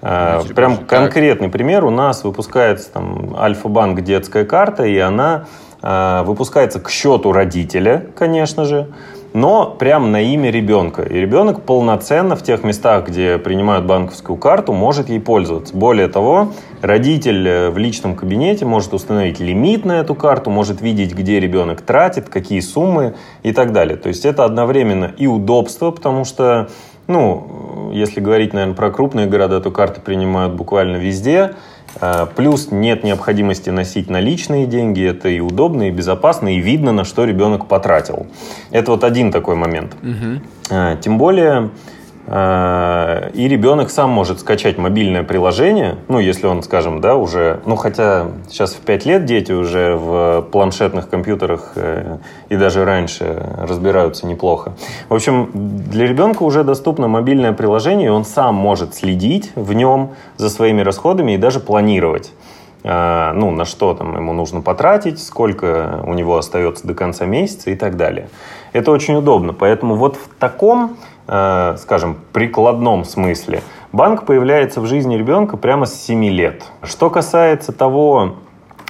[0.00, 0.86] Э, Ничего Прям себе.
[0.86, 1.84] конкретный пример.
[1.84, 5.44] У нас выпускается там Альфа-банк детская карта, и она
[5.82, 8.88] э, выпускается к счету родителя, конечно же,
[9.32, 11.02] но прям на имя ребенка.
[11.02, 15.76] И ребенок полноценно в тех местах, где принимают банковскую карту, может ей пользоваться.
[15.76, 21.14] Более того, родитель э, в личном кабинете может установить лимит на эту карту, может видеть,
[21.14, 23.96] где ребенок тратит, какие суммы и так далее.
[23.96, 26.68] То есть это одновременно и удобство, потому что
[27.06, 31.54] ну, если говорить, наверное, про крупные города, то карты принимают буквально везде.
[32.00, 35.04] А, Плюс нет необходимости носить наличные деньги.
[35.06, 38.26] Это и удобно, и безопасно, и видно, на что ребенок потратил.
[38.70, 39.96] Это вот один такой момент.
[40.70, 41.70] А, Тем более,
[42.30, 48.28] и ребенок сам может скачать мобильное приложение, ну, если он, скажем, да, уже, ну, хотя
[48.48, 54.74] сейчас в 5 лет дети уже в планшетных компьютерах э, и даже раньше разбираются неплохо.
[55.08, 60.10] В общем, для ребенка уже доступно мобильное приложение, и он сам может следить в нем
[60.36, 62.30] за своими расходами и даже планировать
[62.82, 67.70] а, ну, на что там ему нужно потратить, сколько у него остается до конца месяца
[67.70, 68.28] и так далее.
[68.72, 69.52] Это очень удобно.
[69.52, 70.96] Поэтому вот в таком,
[71.30, 73.62] э, скажем, прикладном смысле
[73.92, 76.64] банк появляется в жизни ребенка прямо с 7 лет.
[76.82, 78.34] Что касается того,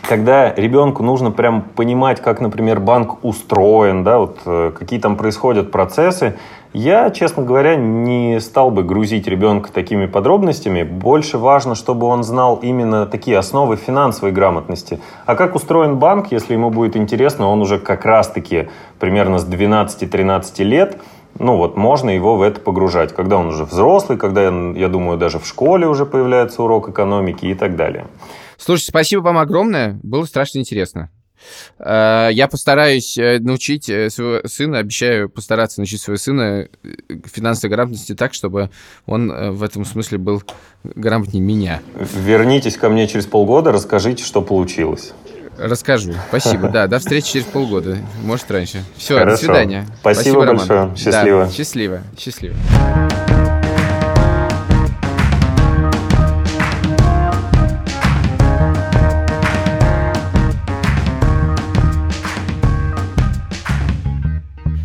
[0.02, 5.70] когда ребенку нужно прям понимать, как, например, банк устроен, да, вот э, какие там происходят
[5.70, 6.36] процессы,
[6.72, 10.84] я, честно говоря, не стал бы грузить ребенка такими подробностями.
[10.84, 15.00] Больше важно, чтобы он знал именно такие основы финансовой грамотности.
[15.26, 18.68] А как устроен банк, если ему будет интересно, он уже как раз-таки
[19.00, 21.00] примерно с 12-13 лет
[21.40, 25.38] ну вот можно его в это погружать, когда он уже взрослый, когда, я думаю, даже
[25.38, 28.06] в школе уже появляется урок экономики и так далее.
[28.58, 29.98] Слушайте, спасибо вам огромное.
[30.02, 31.10] Было страшно интересно.
[31.78, 36.68] Э, Я постараюсь э, научить э, своего сына, обещаю постараться научить своего сына
[37.24, 38.70] финансовой грамотности так, чтобы
[39.06, 40.42] он в этом смысле был
[40.84, 41.80] грамотнее меня.
[41.98, 45.14] Вернитесь ко мне через полгода, расскажите, что получилось.
[45.60, 46.14] Расскажу.
[46.28, 46.68] Спасибо.
[46.70, 47.98] Да, до встречи через полгода.
[48.22, 48.82] Может, раньше.
[48.96, 49.44] Все, до Хорошо.
[49.44, 49.86] свидания.
[50.00, 50.56] Спасибо Роман.
[50.56, 50.96] большое.
[50.96, 51.44] Счастливо.
[51.46, 52.02] Да, счастливо.
[52.18, 52.54] Счастливо.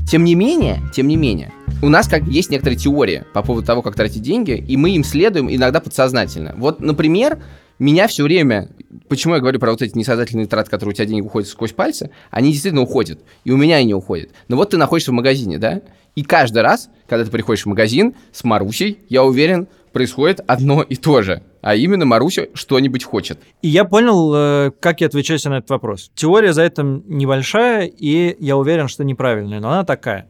[0.07, 3.81] Тем не менее, тем не менее, у нас как есть некоторые теории по поводу того,
[3.81, 6.53] как тратить деньги, и мы им следуем иногда подсознательно.
[6.57, 7.39] Вот, например,
[7.79, 8.69] меня все время,
[9.09, 12.11] почему я говорю про вот эти несознательные траты, которые у тебя деньги уходят сквозь пальцы,
[12.31, 14.31] они действительно уходят, и у меня они уходят.
[14.47, 15.81] Но вот ты находишься в магазине, да,
[16.15, 20.95] и каждый раз, когда ты приходишь в магазин с Марусей, я уверен, происходит одно и
[20.95, 21.41] то же.
[21.61, 23.39] А именно Маруся что-нибудь хочет.
[23.61, 26.11] И я понял, э, как я отвечаю себе на этот вопрос.
[26.15, 30.27] Теория за этим небольшая, и я уверен, что неправильная, но она такая.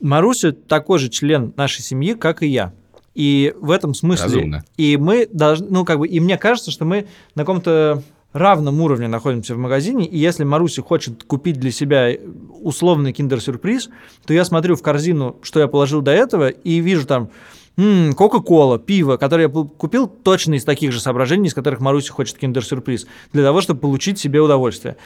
[0.00, 2.72] Маруся такой же член нашей семьи, как и я.
[3.14, 4.24] И в этом смысле...
[4.24, 4.64] Разумно.
[4.76, 5.66] И мы должны...
[5.70, 6.08] Ну, как бы...
[6.08, 10.82] И мне кажется, что мы на каком-то равном уровне находимся в магазине, и если Маруся
[10.82, 12.10] хочет купить для себя
[12.62, 13.90] условный киндер-сюрприз,
[14.24, 17.30] то я смотрю в корзину, что я положил до этого, и вижу там
[17.76, 23.06] Кока-кола, пиво, которое я купил точно из таких же соображений, из которых Маруся хочет киндер-сюрприз,
[23.32, 24.96] для того, чтобы получить себе удовольствие.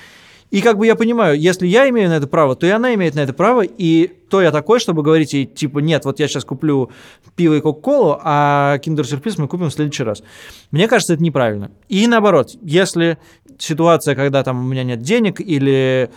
[0.50, 3.14] И как бы я понимаю, если я имею на это право, то и она имеет
[3.14, 6.44] на это право, и то я такой, чтобы говорить ей, типа, нет, вот я сейчас
[6.44, 6.90] куплю
[7.36, 10.24] пиво и кока-колу, а киндер-сюрприз мы купим в следующий раз.
[10.72, 11.70] Мне кажется, это неправильно.
[11.88, 13.18] И наоборот, если
[13.56, 16.10] ситуация, когда там у меня нет денег, или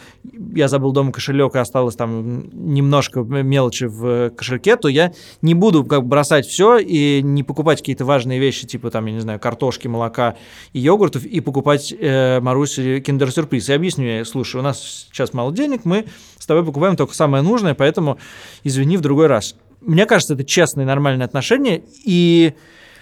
[0.56, 5.86] я забыл дома кошелек и осталось там немножко мелочи в кошельке, то я не буду
[5.86, 9.88] как бросать все и не покупать какие-то важные вещи, типа там, я не знаю, картошки,
[9.88, 10.38] молока
[10.74, 13.70] и йогуртов, и покупать э, Марусе киндер-сюрприз.
[13.70, 16.06] И объясню ей, слушай, у нас сейчас мало денег, мы
[16.48, 18.18] тобой покупаем только самое нужное, поэтому
[18.64, 19.56] извини в другой раз.
[19.82, 22.54] Мне кажется, это честные, нормальные отношения, и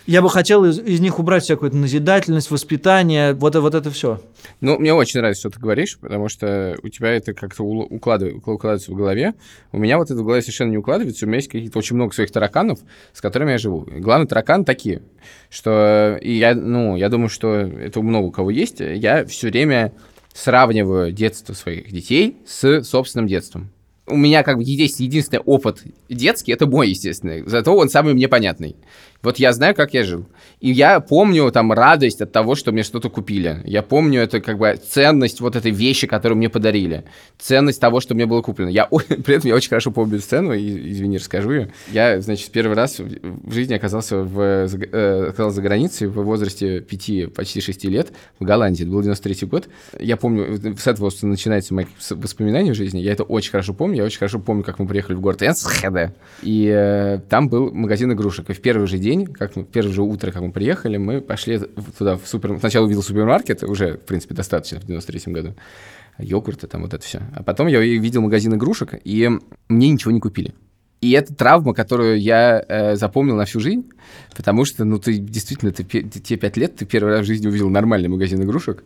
[0.07, 4.21] Я бы хотел из, из них убрать всякую назидательность, воспитание, вот, вот это все.
[4.61, 8.95] Ну, мне очень нравится, что ты говоришь, потому что у тебя это как-то укладывается в
[8.95, 9.33] голове.
[9.71, 11.25] У меня вот это в голове совершенно не укладывается.
[11.25, 12.79] У меня есть какие-то очень много своих тараканов,
[13.13, 13.83] с которыми я живу.
[13.85, 15.01] И главный таракан такие,
[15.49, 18.81] что и я, ну, я думаю, что это у много у кого есть.
[18.81, 19.91] Я все время
[20.35, 23.71] сравниваю детство своих детей с собственным детством.
[24.05, 27.41] У меня как бы есть единственный опыт детский, это мой, естественно.
[27.47, 28.75] Зато он самый мне понятный.
[29.25, 30.27] Вот я знаю, как я жил.
[30.59, 33.61] И я помню там радость от того, что мне что-то купили.
[33.65, 37.05] Я помню это как бы ценность вот этой вещи, которую мне подарили.
[37.39, 38.69] Ценность того, что мне было куплено.
[38.69, 38.85] Я
[39.25, 41.73] при этом я очень хорошо помню сцену, извини, расскажу ее.
[41.91, 47.33] Я, значит, первый раз в жизни оказался, в, э, оказался за границей в возрасте 5,
[47.33, 48.83] почти 6 лет в Голландии.
[48.83, 49.67] Это был 93 год.
[49.99, 52.99] Я помню, с этого начинаются мои воспоминания в жизни.
[52.99, 53.97] Я это очень хорошо помню.
[53.97, 56.13] Я очень хорошо помню, как мы приехали в город Энсхеде.
[56.43, 58.49] И э, там был магазин игрушек.
[58.51, 61.59] И в первый же день, как мы, первое же утро, как мы приехали, мы пошли
[61.97, 62.57] туда в супер...
[62.59, 65.55] Сначала увидел супермаркет, уже, в принципе, достаточно в 93 году.
[66.17, 67.21] Йогурты, там вот это все.
[67.33, 69.29] А потом я видел магазин игрушек, и
[69.69, 70.53] мне ничего не купили.
[71.01, 73.89] И это травма, которую я э, запомнил на всю жизнь,
[74.35, 77.69] потому что, ну, ты действительно, ты, тебе пять лет, ты первый раз в жизни увидел
[77.69, 78.83] нормальный магазин игрушек,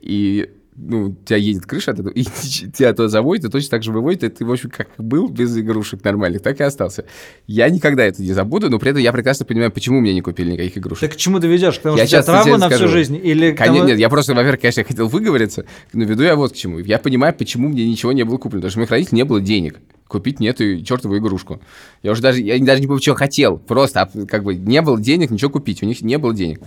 [0.00, 0.50] и
[0.82, 2.22] ну, у тебя едет крыша от этого, и
[2.74, 5.56] тебя то заводит, и точно так же выводит, и ты, в общем, как был без
[5.56, 7.04] игрушек нормальных, так и остался.
[7.46, 10.52] Я никогда это не забуду, но при этом я прекрасно понимаю, почему мне не купили
[10.52, 11.08] никаких игрушек.
[11.08, 11.76] Так к чему ты ведешь?
[11.76, 12.92] Потому Я что сейчас травма на всю скажу.
[12.92, 13.16] жизнь?
[13.16, 16.56] Или Конечно, тому- нет, я просто, во-первых, конечно, хотел выговориться, но веду я вот к
[16.56, 16.78] чему.
[16.78, 19.40] Я понимаю, почему мне ничего не было куплено, потому что у моих родителей не было
[19.40, 21.60] денег купить мне эту чертову игрушку.
[22.02, 25.00] Я уже даже, я даже не помню, чего хотел, просто а, как бы не было
[25.00, 26.60] денег ничего купить, у них не было денег.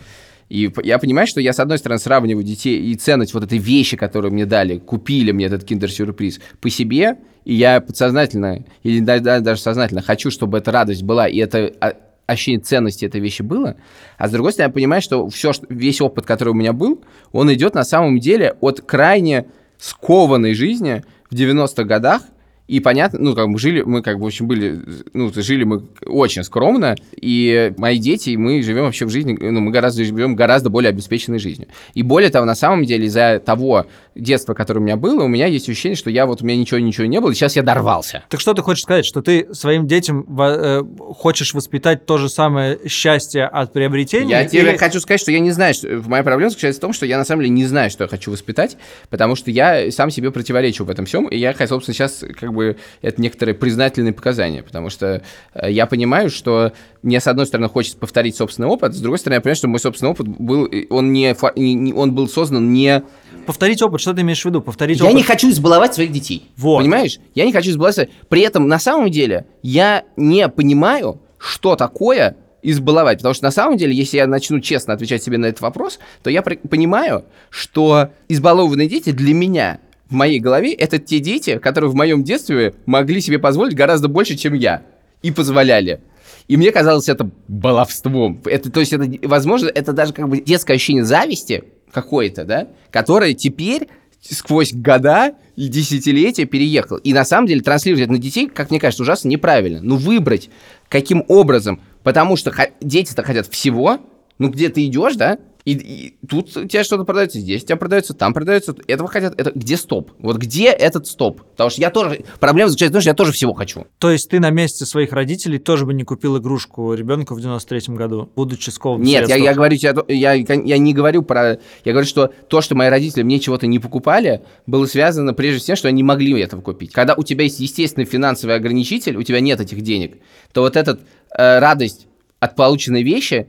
[0.49, 3.97] И я понимаю, что я, с одной стороны, сравниваю детей и ценность вот этой вещи,
[3.97, 9.39] которую мне дали, купили мне этот киндер-сюрприз по себе, и я подсознательно, или да- да-
[9.39, 11.93] даже сознательно хочу, чтобы эта радость была, и это а,
[12.27, 13.75] ощущение ценности этой вещи было.
[14.17, 17.01] А с другой стороны, я понимаю, что все, весь опыт, который у меня был,
[17.31, 22.21] он идет на самом деле от крайне скованной жизни в 90-х годах,
[22.67, 24.79] и понятно, ну, как бы жили, мы как бы, общем, были,
[25.13, 29.59] ну, жили мы очень скромно, и мои дети, и мы живем вообще в жизни, ну,
[29.59, 31.67] мы гораздо живем гораздо более обеспеченной жизнью.
[31.93, 35.47] И более того, на самом деле, из-за того детства, которое у меня было, у меня
[35.47, 38.23] есть ощущение, что я вот, у меня ничего-ничего не было, и сейчас я дорвался.
[38.29, 42.79] Так что ты хочешь сказать, что ты своим детям э, хочешь воспитать то же самое
[42.87, 44.29] счастье от приобретения?
[44.41, 45.87] Я тебе или- хочу сказать, что я не знаю, что...
[46.07, 48.31] моя проблема заключается в том, что я на самом деле не знаю, что я хочу
[48.31, 48.77] воспитать,
[49.09, 52.77] потому что я сам себе противоречу в этом всем, и я, собственно, сейчас как бы
[53.01, 55.23] это некоторые признательные показания, потому что
[55.53, 59.35] э, я понимаю, что мне, с одной стороны, хочется повторить собственный опыт, с другой стороны,
[59.37, 63.03] я понимаю, что мой собственный опыт был, он, не- он был создан не...
[63.45, 64.61] Повторить опыт, что ты имеешь в виду?
[64.61, 65.15] Повторить Я опыт.
[65.17, 66.49] не хочу избаловать своих детей.
[66.57, 66.79] Вот.
[66.79, 67.19] Понимаешь?
[67.35, 73.17] Я не хочу избаловать При этом, на самом деле, я не понимаю, что такое избаловать.
[73.17, 76.29] Потому что на самом деле, если я начну честно отвечать себе на этот вопрос, то
[76.29, 79.79] я при- понимаю, что избалованные дети для меня
[80.09, 84.35] в моей голове это те дети, которые в моем детстве могли себе позволить гораздо больше,
[84.37, 84.83] чем я.
[85.21, 86.01] И позволяли.
[86.47, 88.41] И мне казалось это баловством.
[88.45, 93.33] Это, то есть, это, возможно, это даже как бы детское ощущение зависти какое-то, да, которое
[93.33, 93.87] теперь
[94.21, 96.97] сквозь года и десятилетия переехал.
[96.97, 99.79] И на самом деле транслировать это на детей, как мне кажется, ужасно неправильно.
[99.81, 100.49] Ну, выбрать,
[100.89, 101.81] каким образом.
[102.03, 103.99] Потому что дети-то хотят всего.
[104.39, 105.37] Ну, где ты идешь, да?
[105.65, 108.75] И, и тут у тебя что-то продается, здесь тебя продается, там продается.
[108.87, 109.39] Этого хотят.
[109.39, 110.11] Это где стоп?
[110.19, 111.41] Вот где этот стоп?
[111.41, 112.23] Потому что я тоже...
[112.39, 113.87] Проблема заключается в том, что я тоже всего хочу.
[113.97, 117.95] То есть ты на месте своих родителей тоже бы не купил игрушку ребенку в 93-м
[117.95, 121.59] году, будучи скован Нет, я, я говорю том- я, я не говорю про...
[121.85, 125.73] Я говорю, что то, что мои родители мне чего-то не покупали, было связано прежде всего
[125.75, 126.91] что они не могли этого купить.
[126.91, 130.17] Когда у тебя есть естественный финансовый ограничитель, у тебя нет этих денег,
[130.51, 130.99] то вот эта
[131.35, 132.07] э, радость
[132.39, 133.47] от полученной вещи,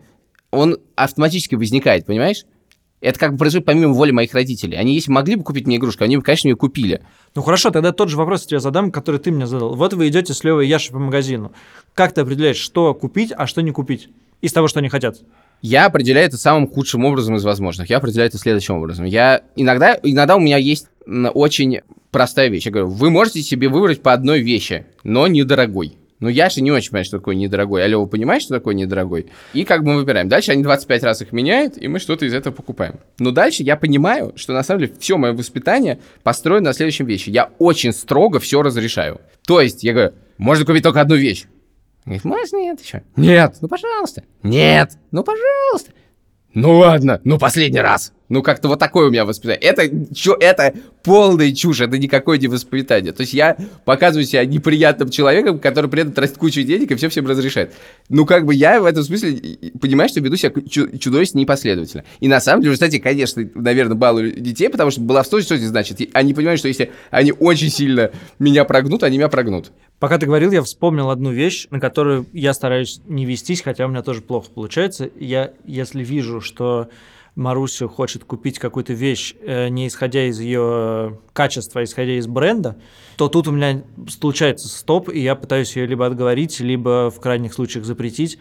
[0.55, 2.45] он автоматически возникает, понимаешь?
[3.01, 4.79] Это как бы происходит помимо воли моих родителей.
[4.79, 7.03] Они, если могли бы купить мне игрушку, они бы, конечно, ее купили.
[7.35, 9.75] Ну хорошо, тогда тот же вопрос тебе задам, который ты мне задал.
[9.75, 11.53] Вот вы идете с Левой и Яшей по магазину.
[11.93, 14.09] Как ты определяешь, что купить, а что не купить?
[14.41, 15.19] Из того, что они хотят.
[15.61, 17.91] Я определяю это самым худшим образом из возможных.
[17.91, 19.05] Я определяю это следующим образом.
[19.05, 22.65] Я иногда, иногда у меня есть очень простая вещь.
[22.65, 25.99] Я говорю, вы можете себе выбрать по одной вещи, но недорогой.
[26.25, 27.85] Но я же не очень понимаю, что такое недорогой.
[27.85, 29.27] А Лёва понимает, что такое недорогой?
[29.53, 30.27] И как бы мы выбираем.
[30.27, 32.95] Дальше они 25 раз их меняют, и мы что-то из этого покупаем.
[33.19, 37.29] Но дальше я понимаю, что на самом деле все мое воспитание построено на следующем вещи.
[37.29, 39.21] Я очень строго все разрешаю.
[39.47, 41.45] То есть я говорю, можно купить только одну вещь.
[42.07, 43.03] Говорит, можно нет еще?
[43.17, 43.57] Нет.
[43.61, 44.25] Ну, пожалуйста.
[44.43, 44.93] Нет.
[45.11, 45.93] Ну, пожалуйста.
[46.55, 47.21] Ну, ладно.
[47.25, 48.15] Ну, последний раз.
[48.31, 49.61] Ну, как-то вот такое у меня воспитание.
[49.61, 53.13] Это, чё, это полная чушь, это никакое не воспитание.
[53.13, 57.11] То есть я показываю себя неприятным человеком, который при этом тратит кучу денег и все
[57.11, 57.75] всем разрешает.
[58.09, 59.39] Ну, как бы я в этом смысле
[59.81, 62.05] понимаю, что веду себя чу- чудовищно непоследовательно.
[62.21, 66.01] И на самом деле, кстати, конечно, наверное, балую детей, потому что баловство что это значит?
[66.15, 69.71] Они понимают, что если они очень сильно меня прогнут, они меня прогнут.
[69.99, 73.89] Пока ты говорил, я вспомнил одну вещь, на которую я стараюсь не вестись, хотя у
[73.91, 75.11] меня тоже плохо получается.
[75.19, 76.89] Я, если вижу, что
[77.37, 82.77] Маруся хочет купить какую-то вещь, э, не исходя из ее качества, а исходя из бренда,
[83.17, 87.53] то тут у меня случается стоп, и я пытаюсь ее либо отговорить, либо в крайних
[87.53, 88.39] случаях запретить,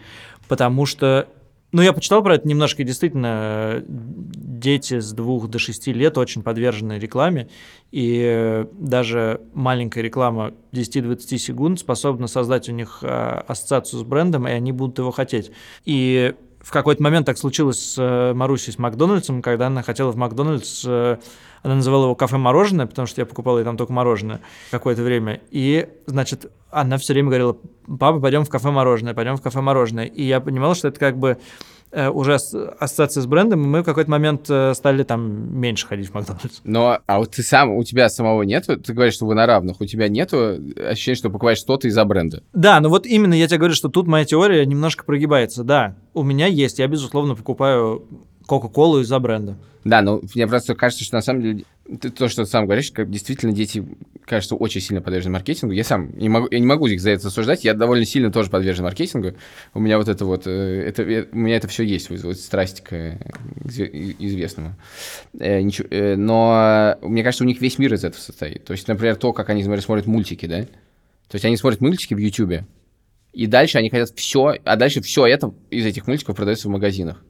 [0.48, 1.28] потому что
[1.74, 6.44] ну, я почитал про это немножко, действительно, э, дети с двух до шести лет очень
[6.44, 7.48] подвержены рекламе,
[7.90, 14.46] и э, даже маленькая реклама 10-20 секунд способна создать у них э, ассоциацию с брендом,
[14.46, 15.50] и они будут его хотеть.
[15.84, 20.16] И в какой-то момент так случилось с э, Марусей с Макдональдсом, когда она хотела в
[20.16, 21.18] Макдональдс, э,
[21.62, 24.40] она называла его кафе-мороженое, потому что я покупал ей там только мороженое
[24.70, 25.42] какое-то время.
[25.50, 27.56] И, значит, она все время говорила,
[27.86, 30.06] папа, пойдем в кафе-мороженое, пойдем в кафе-мороженое.
[30.06, 31.38] И я понимал, что это как бы
[32.12, 36.08] уже ас- ассоциация с брендом, и мы в какой-то момент э, стали там меньше ходить
[36.10, 36.60] в Макдональдс.
[36.64, 39.80] Но, а вот ты сам, у тебя самого нету, ты говоришь, что вы на равных,
[39.80, 42.42] у тебя нету ощущения, что покупаешь что-то из-за бренда?
[42.52, 45.64] Да, ну вот именно я тебе говорю, что тут моя теория немножко прогибается.
[45.64, 48.04] Да, у меня есть, я, безусловно, покупаю
[48.46, 49.56] Кока-Колу из-за бренда.
[49.84, 51.64] Да, но мне просто кажется, что на самом деле
[52.00, 53.84] ты- то, что ты сам говоришь, как действительно дети,
[54.24, 55.72] кажется, очень сильно подвержены маркетингу.
[55.74, 57.64] Я сам не могу, я не могу их за это осуждать.
[57.64, 59.32] Я довольно сильно тоже подвержен маркетингу.
[59.74, 62.80] У меня вот это вот, э, это, э, у меня это все есть, вот, страсть
[62.82, 63.18] к э,
[64.18, 64.76] известному.
[65.32, 68.64] Но мне кажется, у них весь мир из этого состоит.
[68.64, 70.62] То есть, например, то, как они, например, смотрят мультики, да?
[70.62, 72.66] То есть они смотрят мультики в Ютубе,
[73.32, 77.22] и дальше они хотят все, а дальше все это из этих мультиков продается в магазинах.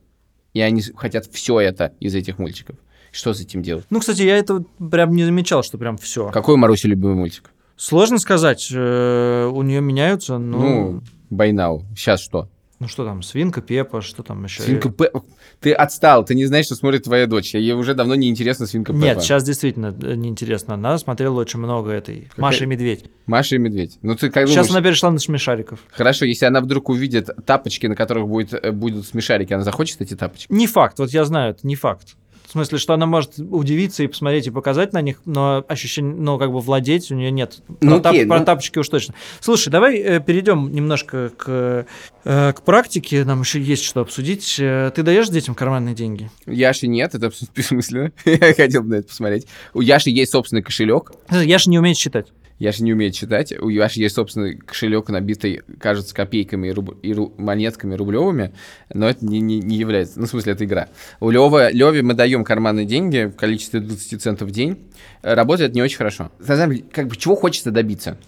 [0.52, 2.76] И они хотят все это из этих мультиков.
[3.14, 3.86] Что с этим делать?
[3.90, 6.30] Ну, кстати, я это прям не замечал, что прям все.
[6.30, 7.52] Какой у Маруси любимый мультик?
[7.76, 11.00] Сложно сказать, э, у нее меняются, ну,
[11.30, 11.82] Ну, Now.
[11.96, 12.48] Сейчас что?
[12.80, 14.62] ну что там, свинка Пепа, что там еще?
[14.62, 15.24] Свинка Пеппа.
[15.60, 17.54] Ты отстал, ты не знаешь, что смотрит твоя дочь.
[17.54, 19.04] Ей уже давно не интересна Свинка Пеппа.
[19.04, 20.74] Нет, сейчас действительно э, неинтересно.
[20.74, 23.06] Она смотрела очень много этой Маша и Медведь.
[23.26, 23.98] Маша и Медведь.
[24.02, 24.70] Ну ты как Сейчас думаешь?
[24.70, 25.78] она перешла на смешариков.
[25.92, 30.14] Хорошо, если она вдруг увидит тапочки, на которых будет, э, будут смешарики, она захочет эти
[30.14, 30.52] тапочки?
[30.52, 32.16] Не факт, вот я знаю, это не факт.
[32.46, 36.38] В смысле, что она может удивиться и посмотреть и показать на них, но ощущение, ну,
[36.38, 37.58] как бы владеть у нее нет.
[37.80, 39.14] Ну, тап- окей, про ну- тапочки уж точно.
[39.40, 41.86] Слушай, давай э, перейдем немножко к,
[42.24, 43.24] э, к практике.
[43.24, 44.56] Нам еще есть что обсудить.
[44.60, 46.30] Э, Ты даешь детям карманные деньги?
[46.46, 48.12] Яши нет, это бессмысленно.
[48.24, 49.46] Я хотел бы на это посмотреть.
[49.72, 51.12] У Яши есть собственный кошелек.
[51.30, 52.26] Я же не умею считать.
[52.58, 53.52] Яша не умеет читать.
[53.58, 58.52] У Яши есть собственный кошелек, набитый, кажется, копейками и, руб- и ру- монетками рублевыми,
[58.92, 60.20] но это не, не- не является...
[60.20, 60.88] Ну, в смысле, это игра.
[61.20, 64.78] У Лёва, Лёве мы даем карманные деньги в количестве 20 центов в день.
[65.22, 66.30] Работает не очень хорошо.
[66.38, 68.18] На как бы, чего хочется добиться?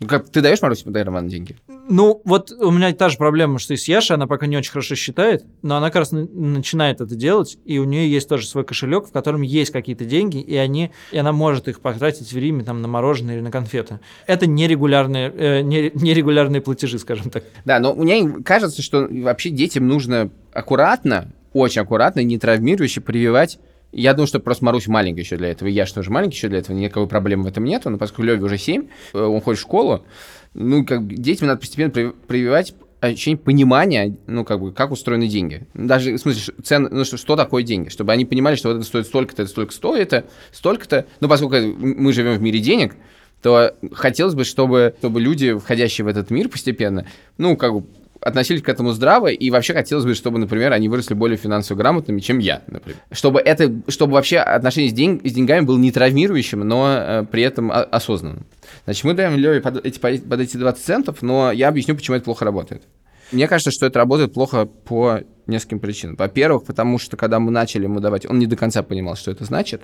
[0.00, 1.56] Ну, как, ты даешь Марусе карманные деньги?
[1.88, 4.72] Ну, вот у меня та же проблема, что и с Яшей, она пока не очень
[4.72, 8.46] хорошо считает, но она как раз на- начинает это делать, и у нее есть тоже
[8.46, 12.36] свой кошелек, в котором есть какие-то деньги, и, они, и она может их потратить в
[12.36, 14.00] Риме там, на мороженое или на конфеты.
[14.26, 17.44] Это нерегулярные, э, не- нерегулярные платежи, скажем так.
[17.64, 23.58] Да, но мне кажется, что вообще детям нужно аккуратно, очень аккуратно, не травмирующе прививать
[23.94, 26.48] я думаю, что просто Марусь маленькая еще для этого, и я что тоже маленький еще
[26.48, 29.58] для этого, никакой проблемы в этом нету, но поскольку Леве уже 7, э, он ходит
[29.58, 30.04] в школу,
[30.54, 35.66] ну, как детям надо постепенно при- прививать ощущение понимания, ну, как бы, как устроены деньги.
[35.74, 38.84] Даже, в смысле, цен, ну, что, что такое деньги, чтобы они понимали, что вот это
[38.84, 41.06] стоит столько-то, это столько стоит, столько-то.
[41.20, 42.94] Ну, поскольку мы живем в мире денег,
[43.42, 47.86] то хотелось бы, чтобы, чтобы люди, входящие в этот мир постепенно, ну, как бы,
[48.24, 52.20] относились к этому здраво, и вообще хотелось бы, чтобы, например, они выросли более финансово грамотными,
[52.20, 52.98] чем я, например.
[53.12, 57.42] Чтобы это, чтобы вообще отношение с, день, с деньгами было не травмирующим, но э, при
[57.42, 58.46] этом осознанным.
[58.84, 62.24] Значит, мы даем Леве под эти, под эти 20 центов, но я объясню, почему это
[62.24, 62.82] плохо работает.
[63.32, 66.16] Мне кажется, что это работает плохо по нескольким причинам.
[66.16, 69.44] Во-первых, потому что когда мы начали ему давать, он не до конца понимал, что это
[69.44, 69.82] значит.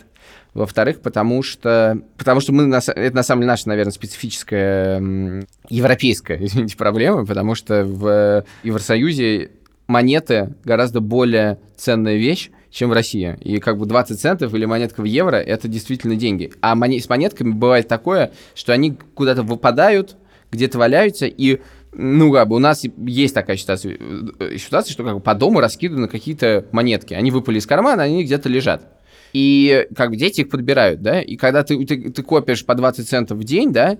[0.55, 6.39] Во-вторых, потому что, потому что мы, на это на самом деле наша, наверное, специфическая европейская,
[6.45, 9.51] извините, проблема, потому что в Евросоюзе
[9.87, 13.37] монеты гораздо более ценная вещь, чем в России.
[13.43, 16.53] И как бы 20 центов или монетка в евро– это действительно деньги.
[16.61, 20.17] А моне- с монетками бывает такое, что они куда-то выпадают,
[20.53, 21.61] где-то валяются, и
[21.93, 23.97] ну, как бы у нас есть такая ситуация,
[24.39, 27.15] э, ситуация, что как бы по дому раскиданы какие-то монетки.
[27.15, 28.87] Они выпали из кармана, они где-то лежат.
[29.33, 33.09] И как бы дети их подбирают, да, и когда ты, ты, ты копишь по 20
[33.09, 33.97] центов в день, да,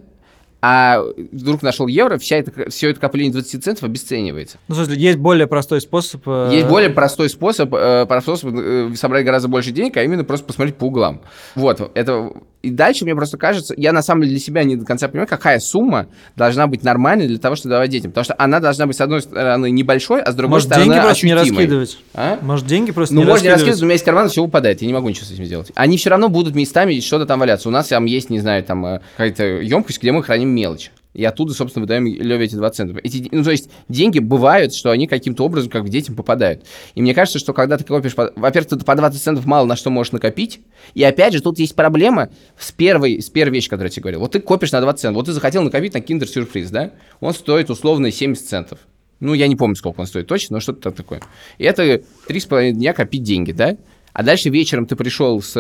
[0.63, 4.59] а вдруг нашел евро, вся это, все это копление 20 центов обесценивается.
[4.69, 6.23] Ну, смысле, есть более простой способ...
[6.27, 10.23] э, Есть более простой способ, э, простой способ э, собрать гораздо больше денег, а именно
[10.25, 11.23] просто посмотреть по углам.
[11.55, 12.33] Вот, это...
[12.63, 15.27] И дальше мне просто кажется, я на самом деле для себя не до конца понимаю,
[15.27, 18.11] какая сумма должна быть нормальной для того, чтобы давать детям.
[18.11, 21.01] Потому что она должна быть, с одной стороны, небольшой, а с другой Может, стороны, деньги
[21.03, 21.57] просто не ощутимой.
[21.59, 21.99] раскидывать?
[22.15, 22.39] А?
[22.43, 23.71] Может, деньги просто Ну, не можно не раскидывать?
[23.73, 25.73] раскидывать, у меня из кармана все упадает, я не могу ничего с этим сделать.
[25.75, 27.69] Они все равно будут местами что-то там валяться.
[27.69, 30.91] У нас там есть, не знаю, там э, какая-то емкость, где мы храним мелочь.
[31.13, 32.99] И оттуда, собственно, выдаем Леве эти 20 центов.
[33.03, 36.65] Эти, ну, то есть деньги бывают, что они каким-то образом как бы детям попадают.
[36.95, 38.15] И мне кажется, что когда ты копишь...
[38.15, 40.61] по- Во-первых, ты по 20 центов мало на что можешь накопить.
[40.95, 44.21] И опять же, тут есть проблема с первой, с первой вещью, которую я тебе говорил.
[44.21, 45.17] Вот ты копишь на 20 центов.
[45.17, 46.93] Вот ты захотел накопить на киндер-сюрприз, да?
[47.19, 48.79] Он стоит условно 70 центов.
[49.19, 51.21] Ну, я не помню, сколько он стоит точно, но что-то такое.
[51.59, 51.83] И это
[52.29, 53.77] 3,5 дня копить деньги, да?
[54.13, 55.53] А дальше вечером ты пришел с,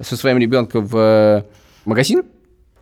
[0.00, 1.42] со своим ребенком в э,
[1.84, 2.22] магазин,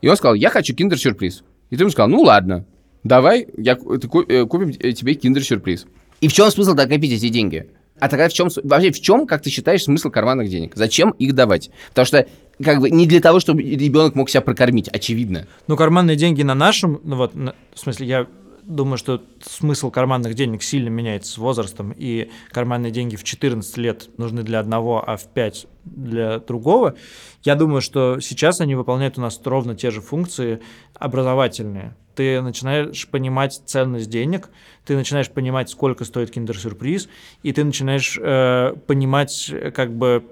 [0.02, 1.42] и он сказал, я хочу киндер-сюрприз.
[1.70, 2.64] И ты ему сказал, ну ладно,
[3.04, 5.86] давай я, ты э, купим э, тебе киндер-сюрприз.
[6.20, 7.68] И в чем смысл тогда копить эти деньги?
[7.98, 10.72] А тогда в чем, вообще в чем, как ты считаешь, смысл карманных денег?
[10.74, 11.70] Зачем их давать?
[11.90, 12.26] Потому что
[12.62, 15.46] как бы не для того, чтобы ребенок мог себя прокормить, очевидно.
[15.66, 18.26] Ну, карманные деньги на нашем, ну вот, на- в смысле, я
[18.64, 24.08] думаю, что смысл карманных денег сильно меняется с возрастом, и карманные деньги в 14 лет
[24.18, 26.94] нужны для одного, а в 5 для другого.
[27.42, 30.60] Я думаю, что сейчас они выполняют у нас ровно те же функции
[30.94, 31.96] образовательные.
[32.14, 34.50] Ты начинаешь понимать ценность денег,
[34.84, 37.08] ты начинаешь понимать, сколько стоит киндер-сюрприз,
[37.42, 40.24] и ты начинаешь э, понимать, как бы,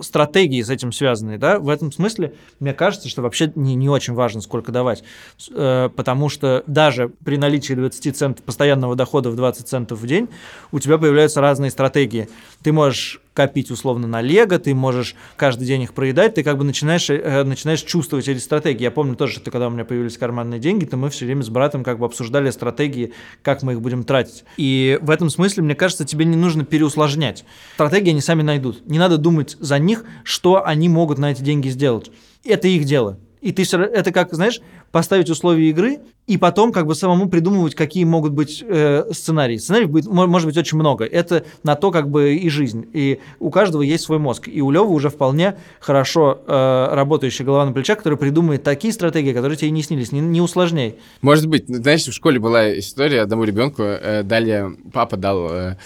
[0.00, 4.14] стратегии с этим связанные, да, в этом смысле мне кажется, что вообще не, не очень
[4.14, 5.02] важно, сколько давать,
[5.50, 10.28] э, потому что даже при наличии 20 центов постоянного дохода в 20 центов в день
[10.72, 12.28] у тебя появляются разные стратегии.
[12.62, 16.64] Ты можешь копить условно на лего, ты можешь каждый день их проедать, ты как бы
[16.64, 18.82] начинаешь, э, начинаешь чувствовать эти стратегии.
[18.82, 21.48] Я помню тоже, что когда у меня появились карманные деньги, то мы все время с
[21.48, 23.12] братом как бы обсуждали стратегии,
[23.42, 24.42] как мы их будем тратить.
[24.56, 27.44] И в этом смысле, мне кажется, тебе не нужно переусложнять.
[27.74, 28.84] Стратегии они сами найдут.
[28.88, 32.10] Не надо думать за них, что они могут на эти деньги сделать.
[32.44, 33.20] Это их дело.
[33.48, 34.60] И ты это как, знаешь,
[34.92, 39.56] поставить условия игры и потом как бы самому придумывать, какие могут быть э, сценарии.
[39.56, 41.06] Сценариев будет, мо- может быть очень много.
[41.06, 42.86] Это на то как бы и жизнь.
[42.92, 44.48] И у каждого есть свой мозг.
[44.48, 49.32] И у Левы уже вполне хорошо э, работающая голова на плечах, которая придумает такие стратегии,
[49.32, 50.12] которые тебе не снились.
[50.12, 50.96] Не, не усложняй.
[51.22, 55.76] Может быть, ну, знаешь, в школе была история, одному ребенку э, дали, папа дал, э,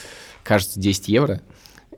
[0.42, 1.40] кажется, 10 евро,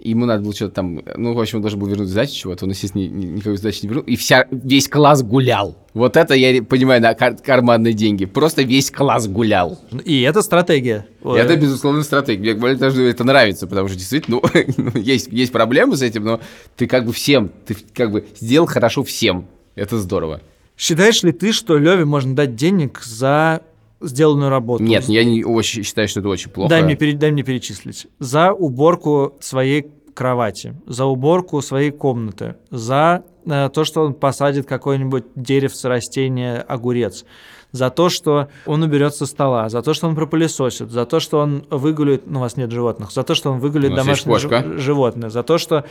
[0.04, 2.70] ему надо было что-то там, ну, в общем, он должен был вернуть сдачу чего-то, он,
[2.70, 5.76] естественно, ни- ни- никакой сдачи не вернул, и вся, весь класс гулял.
[5.94, 8.24] Вот это я понимаю, на кар- карманные деньги.
[8.24, 9.78] Просто весь класс гулял.
[10.04, 11.06] И это стратегия.
[11.24, 12.52] И это, безусловно, стратегия.
[12.52, 14.40] Мне более того, это нравится, потому что действительно,
[14.76, 16.40] ну, есть, есть проблемы с этим, но
[16.76, 19.46] ты как бы всем, ты как бы сделал хорошо всем.
[19.74, 20.40] Это здорово.
[20.76, 23.62] Считаешь ли ты, что Леве можно дать денег за
[24.06, 24.82] сделанную работу?
[24.82, 26.70] Нет, я не очень считаю, что это очень плохо.
[26.70, 28.06] Дай мне, дай мне перечислить.
[28.18, 35.24] За уборку своей кровати, за уборку своей комнаты, за э, то, что он посадит какое-нибудь
[35.34, 37.24] деревце, растение, огурец,
[37.72, 41.40] за то, что он уберет со стола, за то, что он пропылесосит, за то, что
[41.40, 45.42] он выгуляет, ну, у вас нет животных, за то, что он выгуляет домашнее животное, за
[45.42, 45.84] то, что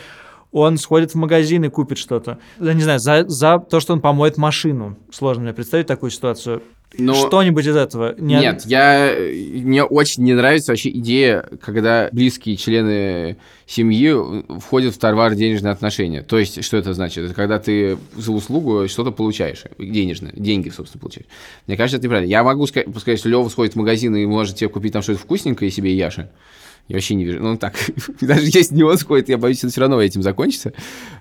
[0.53, 2.37] он сходит в магазин и купит что-то.
[2.59, 4.97] Я не знаю, за, за то, что он помоет машину.
[5.11, 6.61] Сложно мне представить такую ситуацию.
[6.95, 8.13] Но- Что-нибудь из этого.
[8.19, 14.13] Не- Нет, я, мне очень не нравится вообще идея, когда близкие члены семьи
[14.59, 16.21] входят в товар денежные отношения.
[16.21, 17.25] То есть, что это значит?
[17.25, 21.25] Это когда ты за услугу что-то получаешь, денежное, деньги, собственно, получаешь.
[21.65, 22.29] Мне кажется, это неправильно.
[22.29, 25.17] Я могу сказать, сказать, что Лева сходит в магазин и может тебе купить там что-то
[25.17, 26.29] вкусненькое себе и Яше.
[26.87, 27.39] Я вообще не вижу.
[27.41, 27.75] Ну, так,
[28.21, 30.73] даже если не он сходит, я боюсь, это все равно этим закончится.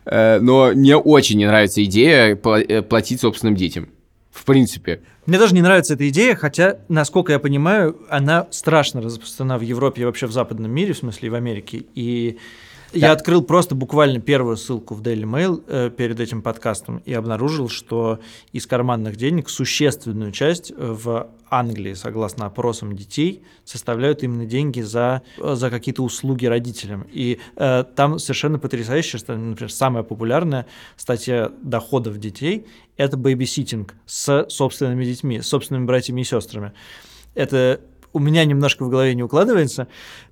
[0.04, 3.88] Э, Но мне очень не нравится идея э, платить собственным детям.
[4.30, 5.02] В принципе.
[5.26, 10.02] Мне тоже не нравится эта идея, хотя, насколько я понимаю, она страшно распространена в Европе
[10.02, 11.84] и вообще в западном мире, в смысле и в Америке.
[11.94, 12.38] И
[12.93, 13.12] я Да.
[13.12, 18.20] открыл просто буквально первую ссылку в Daily Mail э, перед этим подкастом и обнаружил, что
[18.53, 25.70] из карманных денег существенную часть в Англии, согласно опросам детей, составляют именно деньги за, за
[25.70, 27.07] какие-то услуги родителям.
[27.12, 30.66] И э, там совершенно потрясающе, что, например, самая популярная
[30.97, 32.66] статья доходов детей–
[32.97, 36.72] это babysitting с собственными детьми, с собственными братьями и сестрами.
[37.34, 37.80] Это
[38.12, 39.88] у меня немножко в голове не укладывается,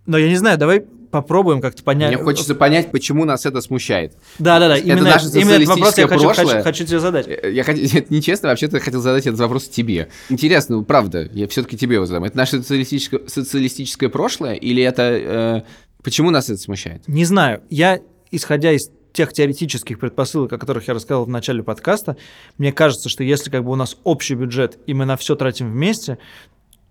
[0.07, 2.15] но я не знаю, давай попробуем как-то понять.
[2.15, 4.15] Мне хочется понять, почему нас это смущает.
[4.39, 4.79] Да, да, да.
[4.79, 6.63] Это Именно, наше именно этот вопрос я хочу, хочу, прошлое.
[6.63, 7.27] хочу тебе задать.
[7.29, 10.09] Э, Я хотел, это нечестно, вообще-то я хотел задать этот вопрос тебе.
[10.29, 12.25] Интересно, ну, правда, я все-таки тебе его задам.
[12.25, 15.03] Это наше социалистическое, социалистическое прошлое или это...
[15.03, 15.63] э,
[16.03, 17.07] почему нас это смущает?
[17.09, 17.63] Не знаю.
[17.71, 18.01] Я,
[18.31, 22.17] исходя из тех теоретических предпосылок, о которых я рассказал в начале подкаста,
[22.59, 25.73] мне кажется, что если как бы у нас общий бюджет, и мы на все тратим
[25.73, 26.19] вместе,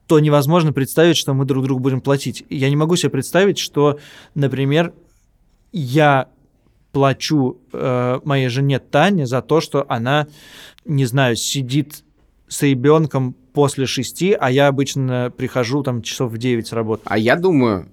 [0.09, 2.43] то невозможно представить, что мы друг другу будем платить.
[2.49, 3.99] Я не могу себе представить, что,
[4.33, 4.91] например,
[5.71, 6.29] я
[6.91, 10.25] плачу э, моей жене Тане за то, что она,
[10.83, 12.03] не знаю, сидит
[12.47, 17.03] с ребенком после шести, а я обычно прихожу там часов в 9 с работы.
[17.05, 17.87] А я думаю,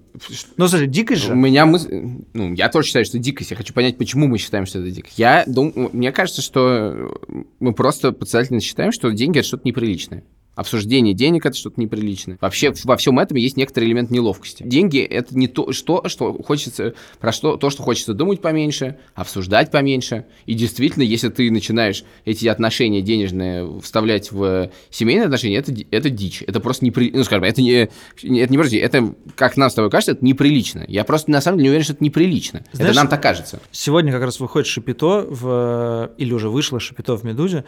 [0.57, 1.35] Ну, слушай, дикость У же.
[1.35, 2.03] меня мысль,
[2.33, 3.51] ну, я тоже считаю, что дикость.
[3.51, 5.19] Я хочу понять, почему мы считаем, что это дикость.
[5.19, 7.15] Я думаю, мне кажется, что
[7.59, 10.23] мы просто подсознательно считаем, что деньги это что-то неприличное.
[10.57, 12.39] Обсуждение денег это что-то неприличное.
[12.41, 14.63] Вообще во всем этом есть некоторый элемент неловкости.
[14.63, 19.69] Деньги это не то, что, что хочется, про что, то, что хочется думать поменьше, обсуждать
[19.69, 20.25] поменьше.
[20.47, 26.43] И действительно, если ты начинаешь эти отношения денежные вставлять в семейные отношения, это, это дичь.
[26.47, 27.19] Это просто неприлично.
[27.19, 27.89] Ну, скажем, это не,
[28.23, 30.83] не- это не просто, это, как нам с тобой кажется, это неприлично.
[30.87, 32.65] Я просто на самом деле не уверен, что это неприлично.
[32.71, 33.59] Знаешь, это нам так кажется.
[33.71, 37.63] Сегодня как раз выходит Шапито, в, или уже вышло Шапито в «Медузе»,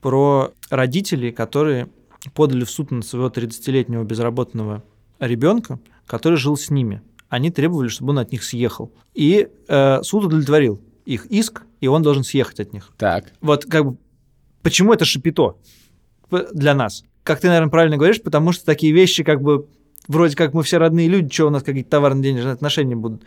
[0.00, 1.88] про родителей, которые
[2.34, 4.82] подали в суд на своего 30-летнего безработного
[5.18, 7.02] ребенка, который жил с ними.
[7.28, 8.92] Они требовали, чтобы он от них съехал.
[9.14, 12.90] И э, суд удовлетворил их иск, и он должен съехать от них.
[12.98, 13.32] Так.
[13.40, 13.96] Вот как бы
[14.62, 15.56] почему это шапито
[16.28, 17.04] П- для нас?
[17.22, 19.66] Как ты, наверное, правильно говоришь, потому что такие вещи как бы
[20.08, 23.22] вроде как мы все родные люди, что у нас какие-то товарно-денежные отношения будут.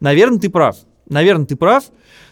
[0.00, 0.76] Наверное, ты прав.
[1.08, 1.84] Наверное, ты прав,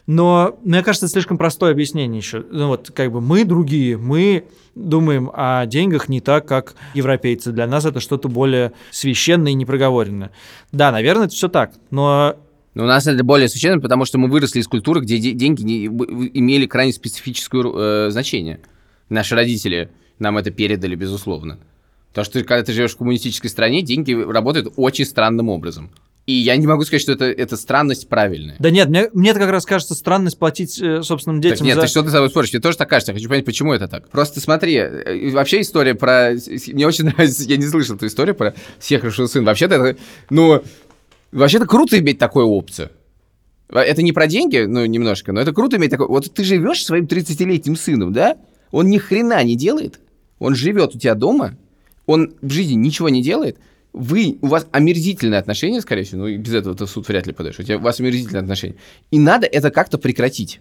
[0.06, 2.44] но мне кажется, это слишком простое объяснение еще.
[2.50, 4.44] Ну вот как бы мы другие, мы
[4.74, 7.52] думаем о деньгах не так, как европейцы.
[7.52, 10.30] Для нас это что-то более священное и непроговоренное.
[10.72, 12.36] Да, наверное, это все так, но
[12.74, 15.62] Но у нас это более священно, потому что мы выросли из культуры, где де- деньги
[15.62, 18.60] не- имели крайне специфическое э, значение.
[19.08, 19.90] Наши родители
[20.20, 21.58] нам это передали, безусловно.
[22.10, 25.90] Потому что когда ты живешь в коммунистической стране, деньги работают очень странным образом.
[26.30, 28.54] И я не могу сказать, что это, эта странность правильная.
[28.60, 31.74] да нет, мне, мне это как раз кажется странность платить э, собственным детям Так нет,
[31.74, 31.80] за...
[31.80, 32.52] ты что ты с собой споришь?
[32.52, 33.10] Мне тоже так кажется.
[33.10, 34.08] Я хочу понять, почему это так.
[34.10, 36.36] Просто смотри, э, вообще история про...
[36.68, 39.46] Мне очень нравится, я не слышал эту историю про съехавшего сына.
[39.46, 40.00] Вообще-то это,
[40.30, 40.62] ну,
[41.32, 42.90] вообще-то круто иметь такую опцию.
[43.68, 46.06] Это не про деньги, ну, немножко, но это круто иметь такой...
[46.06, 48.36] Вот ты живешь своим 30-летним сыном, да?
[48.70, 49.98] Он ни хрена не делает.
[50.38, 51.56] Он живет у тебя дома.
[52.06, 53.58] Он в жизни ничего не делает.
[53.92, 57.26] Вы, у вас омерзительные отношения, скорее всего, ну, и без этого ты в суд вряд
[57.26, 57.58] ли подаешь.
[57.58, 58.76] У, тебя, у вас омерзительные отношения.
[59.10, 60.60] И надо это как-то прекратить.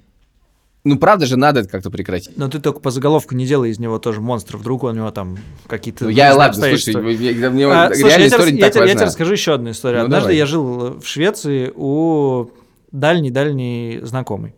[0.85, 2.37] Ну, правда же, надо это как-то прекратить.
[2.37, 4.57] Но ты только по заголовку не делай из него тоже монстра.
[4.57, 6.05] Вдруг у него там какие-то...
[6.05, 7.49] Ну, я, ладно, слушай, обстоятельства.
[7.49, 9.99] мне, А, слушай, я тебе, история не я тебе- я тебе расскажу еще одну историю.
[9.99, 10.37] Ну, Однажды давай.
[10.37, 12.49] я жил в Швеции у
[12.91, 14.55] дальней-дальней знакомой.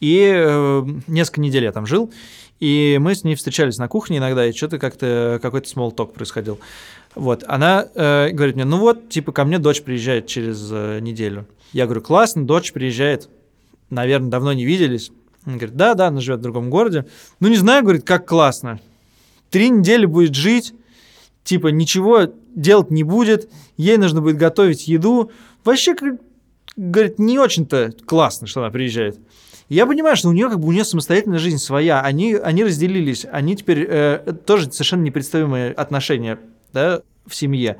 [0.00, 2.12] И э, несколько недель я там жил,
[2.60, 6.60] и мы с ней встречались на кухне иногда, и что-то как-то какой-то talk происходил.
[7.18, 11.48] Вот, она э, говорит мне, ну вот, типа, ко мне дочь приезжает через э, неделю.
[11.72, 13.28] Я говорю, классно, дочь приезжает,
[13.90, 15.10] наверное, давно не виделись.
[15.44, 17.06] Она говорит, да, да, она живет в другом городе.
[17.40, 18.78] Ну, не знаю, говорит, как классно.
[19.50, 20.74] Три недели будет жить,
[21.42, 25.32] типа, ничего делать не будет, ей нужно будет готовить еду.
[25.64, 26.20] Вообще, говорит,
[26.76, 29.18] говорит, не очень-то классно, что она приезжает.
[29.68, 32.00] Я понимаю, что у нее как бы у нее самостоятельная жизнь своя.
[32.00, 36.38] Они, они разделились, они теперь э, тоже совершенно непредставимые отношения
[36.72, 37.76] да, в семье.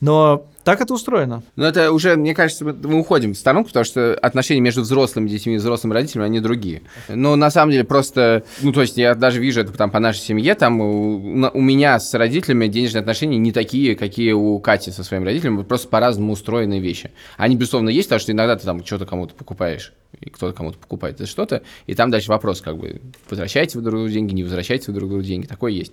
[0.00, 1.42] Но так это устроено.
[1.56, 5.54] Но это уже, мне кажется, мы- уходим в сторонку, потому что отношения между взрослыми детьми
[5.54, 6.82] и взрослыми родителями, они другие.
[7.08, 10.20] Но на самом деле просто, ну, то есть я даже вижу это там по нашей
[10.20, 15.04] семье, там у, у меня с родителями денежные отношения не такие, какие у Кати со
[15.04, 17.10] своими родителями, просто по-разному устроенные вещи.
[17.36, 21.16] Они, безусловно, есть, потому что иногда ты там что-то кому-то покупаешь, и кто-то кому-то покупает
[21.16, 24.86] это что-то, и там дальше вопрос, как бы, возвращаете вы друг другу деньги, не возвращаете
[24.88, 25.92] вы друг другу деньги, такое есть.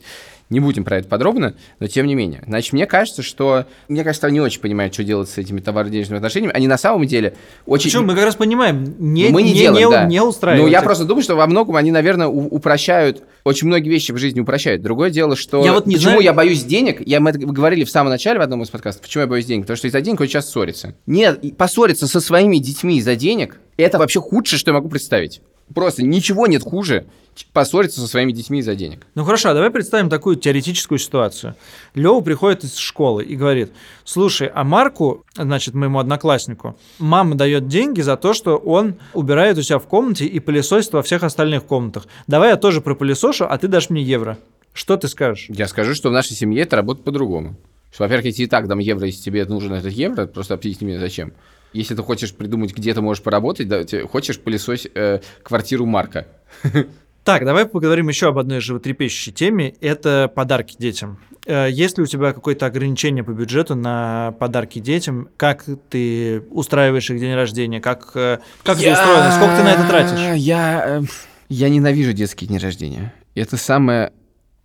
[0.52, 2.44] Не будем про это подробно, но тем не менее.
[2.46, 6.54] Значит, мне кажется, что, мне кажется, они очень понимают, что делать с этими товарно-денежными отношениями.
[6.54, 7.36] Они на самом деле
[7.66, 7.86] очень...
[7.86, 10.06] Причем мы как раз понимаем, не, мы не, не, делаем, не, да.
[10.06, 10.66] не устраивает.
[10.66, 14.18] Ну, я просто думаю, что во многом они, наверное, у- упрощают, очень многие вещи в
[14.18, 14.82] жизни упрощают.
[14.82, 15.64] Другое дело, что...
[15.64, 17.02] Я вот не почему знаю- я боюсь денег?
[17.08, 19.04] Я, мы это говорили в самом начале в одном из подкастов.
[19.04, 19.64] Почему я боюсь денег?
[19.64, 20.96] Потому что из-за денег очень часто ссорится.
[21.06, 25.42] Нет, поссориться со своими детьми из-за денег, это вообще худшее, что я могу представить.
[25.74, 27.06] Просто ничего нет хуже,
[27.54, 29.06] поссориться со своими детьми из-за денег.
[29.16, 31.56] Ну хорошо, а давай представим такую теоретическую ситуацию.
[31.96, 33.72] Лева приходит из школы и говорит,
[34.04, 39.62] слушай, а Марку, значит, моему однокласснику, мама дает деньги за то, что он убирает у
[39.62, 42.08] себя в комнате и пылесосит во всех остальных комнатах.
[42.28, 44.38] Давай я тоже пропылесошу, а ты дашь мне евро.
[44.74, 45.48] Что ты скажешь?
[45.50, 47.58] Я скажу, что в нашей семье это работает по-другому.
[47.92, 50.88] Что, во-первых, я тебе и так дам евро, если тебе нужен этот евро, просто объясни
[50.88, 51.34] мне зачем.
[51.74, 56.28] Если ты хочешь придумать, где ты можешь поработать, да, ты хочешь пылесось э, квартиру Марка.
[57.24, 59.76] Так, давай поговорим еще об одной животрепещущей теме.
[59.80, 61.20] Это подарки детям.
[61.46, 65.30] Э, Есть ли у тебя какое-то ограничение по бюджету на подарки детям?
[65.38, 67.80] Как ты устраиваешь их день рождения?
[67.80, 69.32] Как, э, как это устроено?
[69.32, 70.36] Сколько ты на это тратишь?
[70.40, 71.02] Я, э,
[71.50, 73.14] я ненавижу детские дни рождения.
[73.36, 74.14] Это самое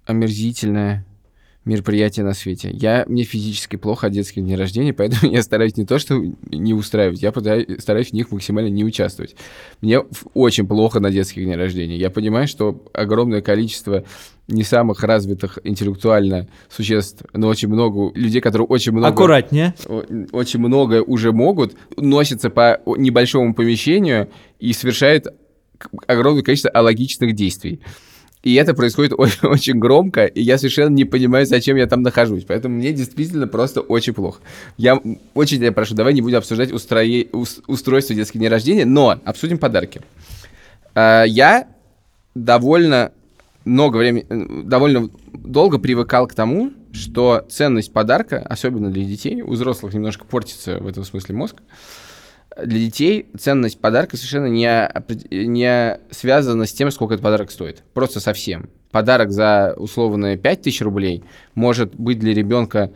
[0.07, 1.05] омерзительное
[1.67, 2.71] мероприятие на свете.
[2.73, 6.15] Я, мне физически плохо от детских дней рождения, поэтому я стараюсь не то, что
[6.51, 9.37] не устраивать, я пытаюсь- стараюсь в них максимально не участвовать.
[9.83, 10.01] Мне
[10.33, 11.97] очень плохо на детских дней рождения.
[11.97, 14.05] Я понимаю, что огромное количество
[14.47, 19.09] не самых развитых интеллектуально существ, но очень много людей, которые очень много...
[19.09, 19.75] Аккуратнее.
[20.31, 25.27] очень многое уже могут, носятся по небольшому помещению и совершают
[26.07, 27.81] огромное количество алогичных действий.
[28.47, 32.45] И это происходит очень, очень громко, и я совершенно не понимаю, зачем я там нахожусь.
[32.45, 34.41] Поэтому мне действительно просто очень плохо.
[34.77, 35.01] Я
[35.35, 39.59] очень тебя прошу, давай не будем обсуждать устрое- ус- устройство детских дней рождения, но обсудим
[39.59, 40.01] подарки.
[40.95, 41.67] А, Я
[42.37, 43.11] довольно
[43.65, 49.51] много времени, э, довольно долго привыкал к тому, что ценность подарка, особенно для детей, у
[49.55, 51.57] взрослых немножко портится в этом смысле мозг,
[52.63, 54.91] для детей ценность подарка совершенно не,
[55.31, 57.83] не связана с тем, сколько этот подарок стоит.
[57.93, 58.71] Просто совсем.
[58.91, 62.93] Подарок за условные 5000 рублей может быть для ребенка,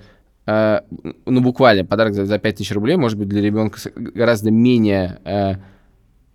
[0.46, 0.80] э,
[1.26, 5.56] ну буквально подарок за, за 5000 рублей может быть для ребенка гораздо менее э,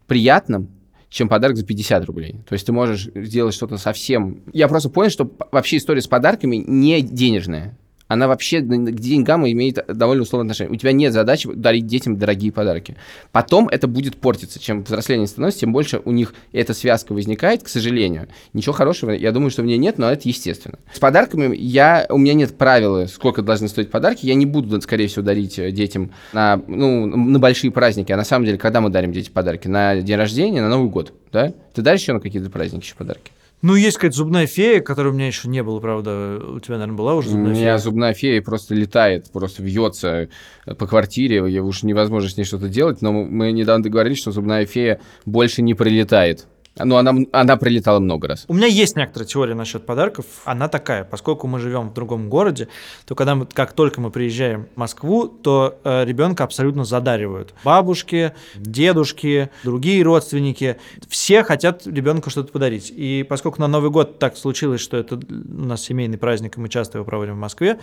[0.06, 0.70] приятным,
[1.10, 2.44] чем подарок за 50 рублей.
[2.48, 4.44] То есть ты можешь сделать что-то совсем...
[4.54, 7.78] Я просто понял, что вообще история с подарками не денежная.
[8.08, 10.74] Она вообще к деньгам имеет довольно условное отношение.
[10.74, 12.98] У тебя нет задачи дарить детям дорогие подарки.
[13.32, 14.60] Потом это будет портиться.
[14.60, 18.28] Чем взросление становится, тем больше у них эта связка возникает, к сожалению.
[18.54, 20.78] Ничего хорошего, я думаю, что в ней нет, но это естественно.
[20.94, 24.26] С подарками я, у меня нет правила, сколько должны стоить подарки.
[24.26, 28.12] Я не буду, скорее всего, дарить детям на, ну, на большие праздники.
[28.12, 29.68] А на самом деле, когда мы дарим детям подарки?
[29.68, 31.54] На день рождения, на Новый год, да?
[31.74, 33.32] Ты даришь еще на какие-то праздники еще подарки?
[33.66, 36.40] Ну, есть какая-то зубная фея, которой у меня еще не было, правда.
[36.40, 37.78] У тебя, наверное, была уже У зубная меня фея?
[37.80, 40.30] зубная фея просто летает, просто вьется
[40.68, 44.32] э, по квартире, я уж невозможно с ней что-то делать, но мы недавно договорились, что
[44.32, 46.46] зубная фея больше не прилетает.
[46.78, 48.46] Ну, она, она прилетала много раз.
[48.50, 50.26] У меня есть некоторая теория насчет подарков.
[50.44, 52.68] Она такая, поскольку мы живем в другом городе,
[53.06, 57.54] то когда мы, как только мы приезжаем в Москву, то э, ребенка абсолютно задаривают.
[57.64, 62.92] Бабушки, дедушки, другие родственники, все хотят ребенку что-то подарить.
[62.94, 65.22] И поскольку на Новый год так случилось, что это у
[65.66, 67.80] нас семейный праздник, и мы часто его проводим в Москве,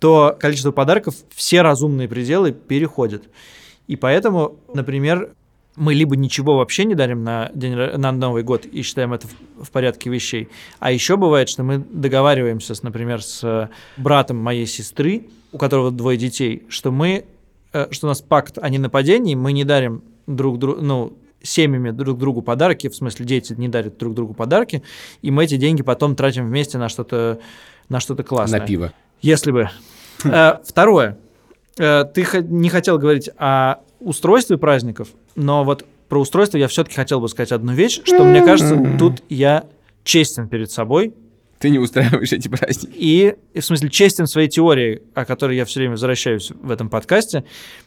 [0.00, 3.22] то количество подарков все разумные пределы переходят.
[3.86, 5.34] И поэтому, например,
[5.76, 9.64] мы либо ничего вообще не дарим на, день, на Новый год и считаем это в,
[9.64, 10.48] в порядке вещей,
[10.78, 15.90] а еще бывает, что мы договариваемся, с, например, с э, братом моей сестры, у которого
[15.90, 17.24] двое детей, что мы,
[17.72, 22.18] э, что у нас пакт о ненападении, мы не дарим друг другу, ну, семьями друг
[22.18, 24.82] другу подарки, в смысле дети не дарят друг другу подарки,
[25.22, 27.40] и мы эти деньги потом тратим вместе на что-то
[27.88, 28.60] на что-то классное.
[28.60, 28.92] На пиво.
[29.22, 29.70] Если бы.
[30.24, 31.18] Э, Второе.
[31.74, 37.28] Ты не хотел говорить о устройстве праздников, но вот про устройство я все-таки хотел бы
[37.28, 39.64] сказать одну вещь, что мне кажется, тут я
[40.04, 41.14] честен перед собой
[41.62, 42.92] Ты не устраиваешь эти праздники.
[42.96, 46.88] и, и в смысле, честен своей теории, о которой я все время возвращаюсь в этом
[46.88, 47.44] подкасте.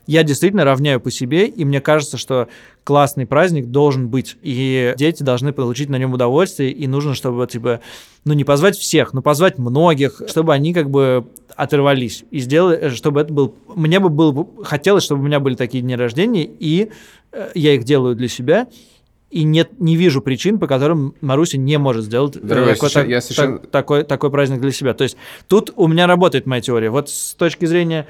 [0.07, 2.47] Я действительно равняю по себе, и мне кажется, что
[2.85, 7.81] классный праздник должен быть, и дети должны получить на нем удовольствие, и нужно, чтобы, типа,
[8.23, 13.19] ну, не позвать всех, но позвать многих, чтобы они как бы оторвались и сделали, чтобы
[13.19, 13.55] это был...
[13.75, 16.91] Мне бы было, хотелось, чтобы у меня были такие дни рождения, и
[17.33, 18.67] э, я их делаю для себя,
[19.31, 23.07] и нет, не вижу причин, по которым Маруся не может сделать э, Дорогой, я совершенно-
[23.09, 24.93] я совершенно- так- такой, такой праздник для себя.
[24.93, 25.17] То есть
[25.47, 26.89] тут у меня работает моя теория.
[26.89, 28.07] Вот с точки зрения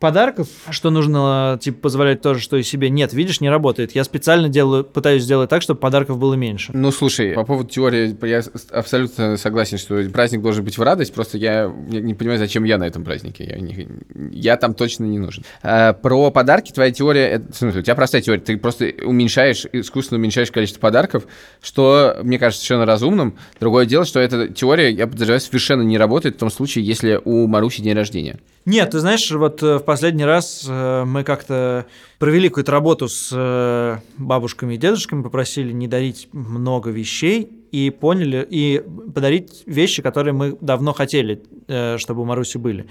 [0.00, 2.90] подарков, что нужно типа позволять тоже, что и себе.
[2.90, 3.94] Нет, видишь, не работает.
[3.94, 6.72] Я специально делаю, пытаюсь сделать так, чтобы подарков было меньше.
[6.74, 8.42] Ну, слушай, по поводу теории, я
[8.72, 12.78] абсолютно согласен, что праздник должен быть в радость, просто я не, не понимаю, зачем я
[12.78, 13.44] на этом празднике.
[13.44, 13.88] Я, не-
[14.32, 15.44] я там точно не нужен.
[15.62, 19.66] А, про подарки твоя теория, это, в смысле, у тебя простая теория, ты просто уменьшаешь,
[19.72, 21.24] искусственно уменьшаешь количество подарков,
[21.60, 23.36] что, мне кажется, совершенно разумным.
[23.60, 27.46] Другое дело, что эта теория, я подозреваю, совершенно не работает в том случае, если у
[27.46, 28.38] Маруси день рождения.
[28.66, 31.84] Нет, ты знаешь, вот э, в последний раз э, мы как-то
[32.20, 38.46] провели какую-то работу с э, бабушками и дедушками, попросили не дарить много вещей и поняли,
[38.48, 42.86] и подарить вещи, которые мы давно хотели, э, чтобы у Маруси были.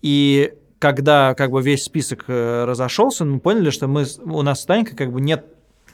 [0.00, 4.96] И когда как бы весь список разошелся, мы поняли, что мы, у нас с Танькой
[4.96, 5.44] как бы нет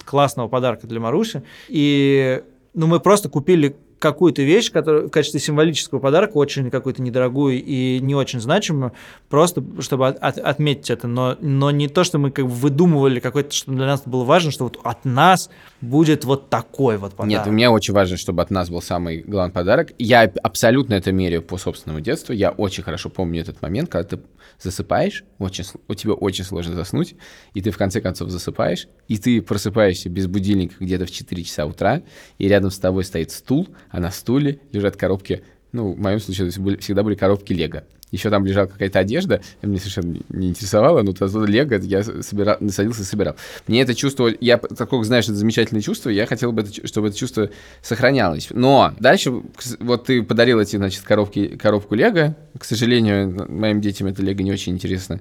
[0.05, 1.43] классного подарка для Маруси.
[1.67, 2.45] И
[2.75, 3.75] ну, мы просто купили
[4.05, 8.93] какую-то вещь, которую в качестве символического подарка, очень какую-то недорогую и не очень значимую,
[9.31, 13.19] просто чтобы от- от- отметить это, но, но не то, что мы как бы выдумывали
[13.19, 15.49] какой-то, что для нас было важно, что вот от нас
[15.81, 17.31] будет вот такой вот подарок.
[17.31, 19.93] Нет, у меня очень важно, чтобы от нас был самый главный подарок.
[19.99, 22.35] Я абсолютно это меряю по собственному детству.
[22.35, 24.23] Я очень хорошо помню этот момент, когда ты
[24.61, 27.15] засыпаешь, очень, у тебя очень сложно заснуть,
[27.55, 31.67] и ты в конце концов засыпаешь, и ты просыпаешься без будильника где-то в 4 часа
[31.67, 32.03] утра,
[32.39, 36.51] и рядом с тобой стоит стул, а на стуле лежат коробки, ну, в моем случае
[36.59, 37.85] были- всегда были коробки Лего.
[38.11, 43.03] Еще там лежала какая-то одежда, меня совершенно не интересовало, но тогда Лего я собирал, садился
[43.03, 43.37] и собирал.
[43.69, 47.09] Мне это чувство, я такого знаю, что это замечательное чувство, я хотел бы, это чтобы
[47.09, 47.51] это чувство
[47.83, 48.49] сохранялось.
[48.51, 49.43] Но дальше,
[49.79, 54.51] вот ты подарил эти, значит, коробки, коробку Лего, к сожалению, моим детям это Лего не
[54.51, 55.21] очень интересно.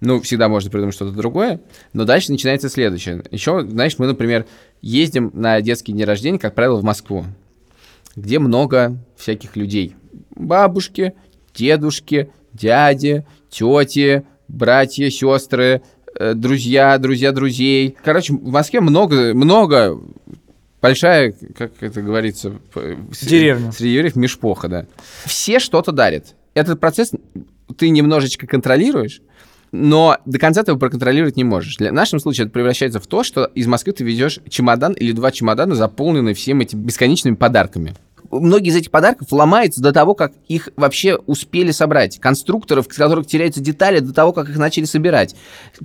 [0.00, 1.60] Ну, всегда можно придумать что-то другое.
[1.92, 3.22] Но дальше начинается следующее.
[3.30, 4.46] Еще, знаешь, мы, например,
[4.82, 7.24] ездим на детские дни рождения, как правило, в Москву,
[8.16, 9.96] где много всяких людей.
[10.34, 11.14] Бабушки,
[11.54, 15.82] дедушки, дяди, тети, братья, сестры,
[16.18, 17.96] э, друзья, друзья друзей.
[18.02, 20.00] Короче, в Москве много, много
[20.80, 22.58] большая, как это говорится,
[23.22, 23.72] Деревня.
[23.72, 24.86] Среди евреев межпоха, да.
[25.24, 26.34] Все что-то дарят.
[26.54, 27.12] Этот процесс
[27.78, 29.22] ты немножечко контролируешь,
[29.72, 31.76] но до конца ты его проконтролировать не можешь.
[31.78, 35.12] Для, в нашем случае это превращается в то, что из Москвы ты везешь чемодан или
[35.12, 37.94] два чемодана, заполненные всем этими бесконечными подарками.
[38.32, 42.18] Многие из этих подарков ломаются до того, как их вообще успели собрать.
[42.18, 45.36] Конструкторов, с которых теряются детали, до того, как их начали собирать.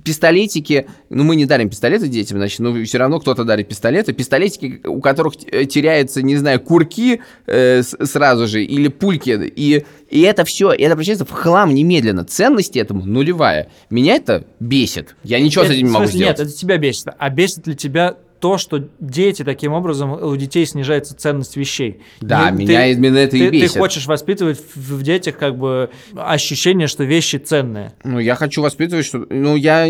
[0.02, 4.12] Пистолетики, ну мы не дарим пистолеты детям, значит, ну все равно кто-то дарит пистолеты.
[4.12, 9.52] Пистолетики, у которых э, теряются, не знаю, курки э, сразу же или пульки.
[9.54, 12.24] И, и это все, это превращается в хлам немедленно.
[12.24, 13.68] Ценность этому нулевая.
[13.90, 15.16] Меня это бесит.
[15.22, 16.38] Я ничего с Это- этим не могу смысле, сделать.
[16.38, 17.08] Нет, это тебя бесит.
[17.18, 22.00] А бесит ли тебя то, что дети таким образом, у детей снижается ценность вещей?
[22.20, 23.72] Да, Не- меня именно это и ты, бесит.
[23.72, 27.92] Ты хочешь воспитывать в, в детях как бы ощущение, что вещи ценные.
[28.04, 29.26] Ну, я хочу воспитывать, что...
[29.28, 29.86] Ну, я...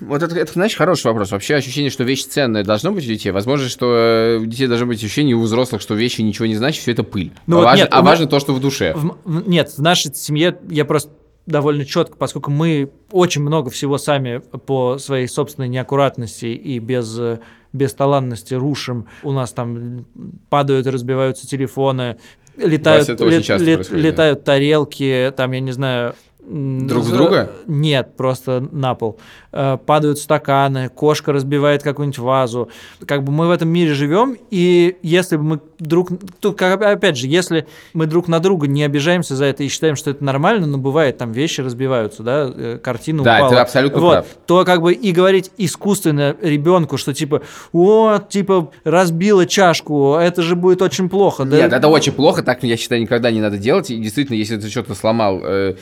[0.00, 1.30] Вот это, это, знаешь, хороший вопрос.
[1.32, 3.30] Вообще ощущение, что вещи ценные должно быть у детей.
[3.30, 6.56] Возможно, что э, у детей должно быть ощущение и у взрослых, что вещи ничего не
[6.56, 7.32] значат, все это пыль.
[7.46, 8.94] Ну а вот важно, нет, а важно то, что в душе.
[8.94, 11.12] В- в- нет, в нашей семье я просто
[11.46, 17.40] довольно четко, поскольку мы очень много всего сами по своей собственной неаккуратности и без э,
[17.72, 19.06] бесталанности рушим.
[19.22, 20.04] У нас там
[20.48, 22.16] падают и разбиваются телефоны,
[22.56, 26.14] летают, лет- лет- происходит, летают тарелки, там, я не знаю...
[26.44, 27.50] Друг в за- друга?
[27.66, 29.18] Нет, просто на пол.
[29.52, 32.68] Э, Падают стаканы, кошка разбивает какую-нибудь вазу.
[33.06, 36.08] Как бы мы в этом мире живем, и если бы мы друг...
[36.40, 40.10] Тут, опять же, если мы друг на друга не обижаемся за это и считаем, что
[40.10, 43.50] это нормально, но бывает, там вещи разбиваются, да, э, картина Да, упала.
[43.50, 44.26] ты абсолютно вот, прав.
[44.46, 50.56] То как бы и говорить искусственно ребенку, что типа, вот, типа, разбила чашку, это же
[50.56, 51.44] будет очень плохо.
[51.44, 51.56] да?
[51.56, 53.90] Нет, это очень плохо, так, я считаю, никогда не надо делать.
[53.90, 55.74] И действительно, если ты что-то сломал, э,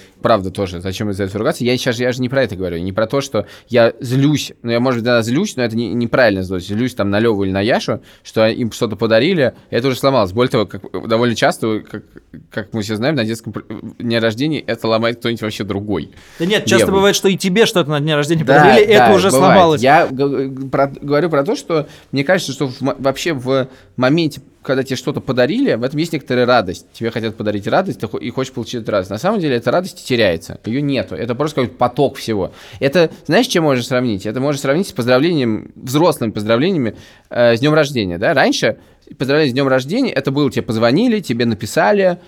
[0.50, 1.64] правда тоже, зачем из-за этого ругаться?
[1.64, 4.52] Я сейчас я же не про это говорю, не про то, что я злюсь.
[4.62, 6.68] Ну, я, может быть, злюсь, но это не, неправильно злость.
[6.68, 10.32] Злюсь там на Леву или на Яшу, что им что-то подарили, это уже сломалось.
[10.32, 12.02] Более того, как, довольно часто, как,
[12.50, 13.54] как мы все знаем, на детском
[13.98, 16.10] дне рождения это ломает кто-нибудь вообще другой.
[16.38, 16.94] Да нет, часто левый.
[16.94, 19.44] бывает, что и тебе что-то на дне рождения Да, подарили, да, это уже бывает.
[19.54, 19.82] сломалось.
[19.82, 24.96] Я про- говорю про то, что мне кажется, что в вообще в моменте, когда тебе
[24.96, 26.86] что-то подарили, в этом есть некоторая радость.
[26.92, 29.10] Тебе хотят подарить радость, и хочешь получить эту радость.
[29.10, 31.14] На самом деле эта радость теряется, ее нету.
[31.14, 32.52] Это просто какой-то поток всего.
[32.78, 34.26] Это, знаешь, чем можно сравнить?
[34.26, 36.96] Это можно сравнить с поздравлением, взрослыми поздравлениями
[37.30, 38.18] э, с днем рождения.
[38.18, 38.34] Да?
[38.34, 38.78] Раньше
[39.18, 42.18] поздравление с днем рождения, это было, тебе позвонили, тебе написали,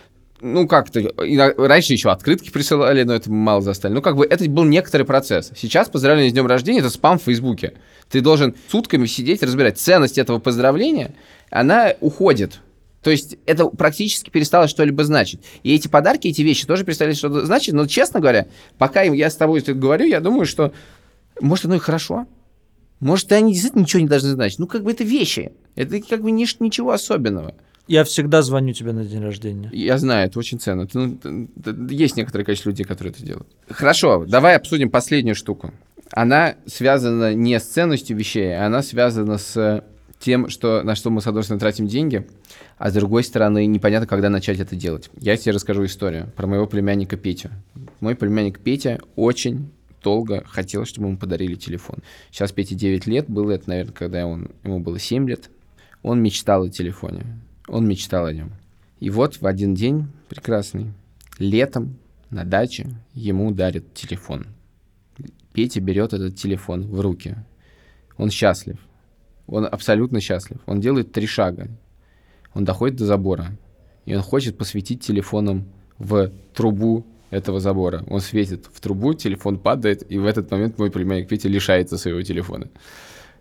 [0.43, 1.01] ну, как-то,
[1.57, 3.93] раньше еще открытки присылали, но это мало застали.
[3.93, 5.53] Ну, как бы это был некоторый процесс.
[5.57, 7.75] Сейчас поздравление с днем рождения– это спам в Фейсбуке.
[8.11, 11.15] Ты должен сутками сидеть, разбирать ценность этого поздравления,
[11.51, 12.61] она уходит.
[13.03, 15.41] То есть это практически перестало что-либо значить.
[15.63, 17.73] И эти подарки, эти вещи тоже перестали что-то значить.
[17.73, 20.73] Но, честно говоря, пока я с тобой это говорю, я думаю, что,
[21.41, 22.27] может, оно и хорошо.
[22.99, 24.59] Может, они действительно ничего не должны значить.
[24.59, 25.53] Ну, как бы это вещи.
[25.77, 27.55] Это как бы ничего особенного.
[27.87, 29.69] Я всегда звоню тебе на день рождения.
[29.73, 30.87] Я знаю, это очень ценно.
[30.87, 31.49] Ты, ну,
[31.89, 33.49] есть некоторое количество людей, которые это делают.
[33.69, 35.73] Хорошо, давай обсудим последнюю штуку.
[36.13, 39.85] Она связана не с ценностью вещей, а она связана с
[40.21, 42.27] тем, что, на что мы, с одной стороны, тратим деньги,
[42.79, 45.11] а с другой стороны, непонятно, когда начать это делать.
[45.17, 47.51] Я тебе расскажу историю про моего племянника Петю.
[48.01, 49.71] Мой племянник Петя очень
[50.03, 51.99] долго хотел, чтобы ему подарили телефон.
[52.31, 55.51] Сейчас Пете 9 лет, было это, наверное, когда он, ему было 7 лет.
[56.03, 57.25] Он мечтал о телефоне.
[57.69, 58.53] Он мечтал о нем.
[59.01, 60.93] И вот в один день прекрасный,
[61.39, 61.99] летом
[62.31, 64.47] на даче ему дарят телефон.
[65.53, 67.37] Петя берет этот телефон в руки.
[68.17, 68.79] Он счастлив.
[69.47, 70.59] Он абсолютно счастлив.
[70.67, 71.69] Он делает три шага.
[72.55, 73.57] Он доходит до забора.
[74.05, 75.67] и он хочет посветить телефоном
[75.99, 78.05] в трубу этого забора.
[78.09, 82.23] Он светит в трубу, телефон падает, и в этот момент мой племянник Петя лишается своего
[82.23, 82.69] телефона.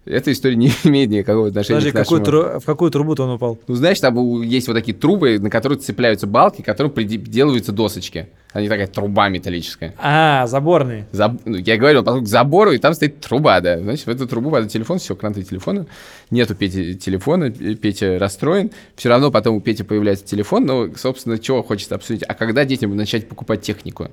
[0.05, 2.19] Эта история не имеет никакого отношения Подожди, к нашему...
[2.19, 3.59] какую тру- в какую трубу-то он упал?
[3.67, 8.27] Ну, знаешь, там есть вот такие трубы, на которые цепляются балки, к которым приделываются досочки.
[8.53, 9.93] Они такая труба металлическая.
[9.97, 11.05] А, заборный.
[11.13, 13.79] Заб- ну, я говорю, он подходит к забору, и там стоит труба, да.
[13.79, 15.85] Значит, в эту трубу падает телефон, все, кранты телефона.
[16.31, 18.71] Нету Пети телефона, Петя расстроен.
[18.95, 22.23] Все равно потом у Пети появляется телефон, но, собственно, чего хочется обсудить?
[22.27, 24.09] А когда детям начать покупать технику?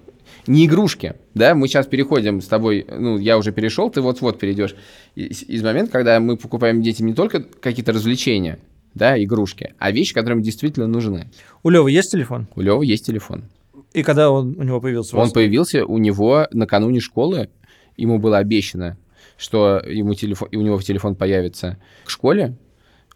[0.48, 1.54] Не игрушки, да?
[1.54, 4.74] Мы сейчас переходим с тобой, ну, я уже перешел, ты вот-вот перейдешь.
[5.14, 8.58] Из, из момента, когда мы покупаем детям не только какие-то развлечения,
[8.94, 11.30] да, игрушки, а вещи, которые им действительно нужны.
[11.62, 12.48] У Левы есть телефон?
[12.56, 13.44] У Лёвы есть телефон.
[13.92, 15.16] И когда он, у него появился?
[15.16, 17.50] Он появился у него накануне школы.
[17.96, 18.96] Ему было обещано,
[19.36, 22.56] что ему телефон, у него телефон появится к школе.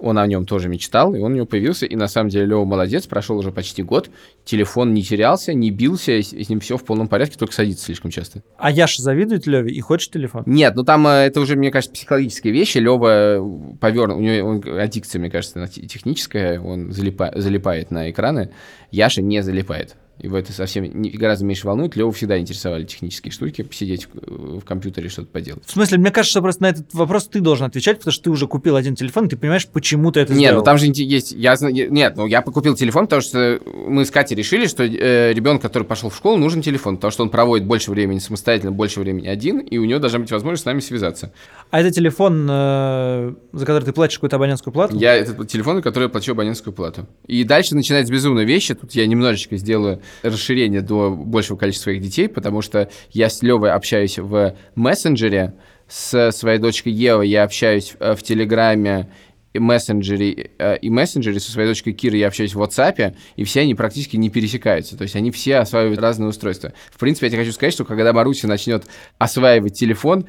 [0.03, 1.87] Он о нем тоже мечтал, и он у него появился.
[1.87, 4.11] И на самом деле Лева молодец, прошел уже почти год.
[4.45, 8.43] Телефон не терялся, не бился, с ним все в полном порядке, только садится слишком часто.
[8.59, 10.43] А Яша завидует Леве и хочет телефон?
[10.45, 12.79] Нет, ну там э, это уже, мне кажется, психологические вещи.
[12.79, 13.39] Лева
[13.81, 18.51] повернул, у него он, аддикция, мне кажется, техническая, он залипа- залипает на экраны.
[18.91, 19.95] Яша не залипает.
[20.23, 21.97] Его это совсем не- гораздо меньше волнует.
[21.97, 25.65] Леву всегда интересовали технические штуки, посидеть в, в компьютере что-то поделать.
[25.67, 28.31] В смысле, мне кажется, что просто на этот вопрос ты должен отвечать, потому что ты
[28.31, 30.59] уже купил один телефон, и ты понимаешь, почему ты это Нет, сделал.
[30.61, 31.33] ну там же есть.
[31.33, 35.61] Я, нет, ну я купил телефон, потому что мы с Катей решили, что э, ребенок,
[35.63, 39.27] который пошел в школу, нужен телефон, потому что он проводит больше времени самостоятельно, больше времени
[39.27, 41.33] один, и у него должна быть возможность с нами связаться.
[41.71, 44.97] А это телефон, э, за который ты платишь какую-то абонентскую плату?
[44.97, 47.07] Я этот телефон, на который я плачу абонентскую плату.
[47.27, 48.75] И дальше начинается безумные вещи.
[48.75, 53.73] Тут я немножечко сделаю расширение до большего количества своих детей, потому что я с Левой
[53.73, 55.55] общаюсь в мессенджере,
[55.89, 59.11] с своей дочкой Евой я общаюсь э, в Телеграме,
[59.53, 63.61] и мессенджере, э, и мессенджере со своей дочкой Кирой я общаюсь в WhatsApp, и все
[63.61, 64.97] они практически не пересекаются.
[64.97, 66.73] То есть они все осваивают разные устройства.
[66.91, 68.85] В принципе, я тебе хочу сказать, что когда Маруся начнет
[69.19, 70.27] осваивать телефон,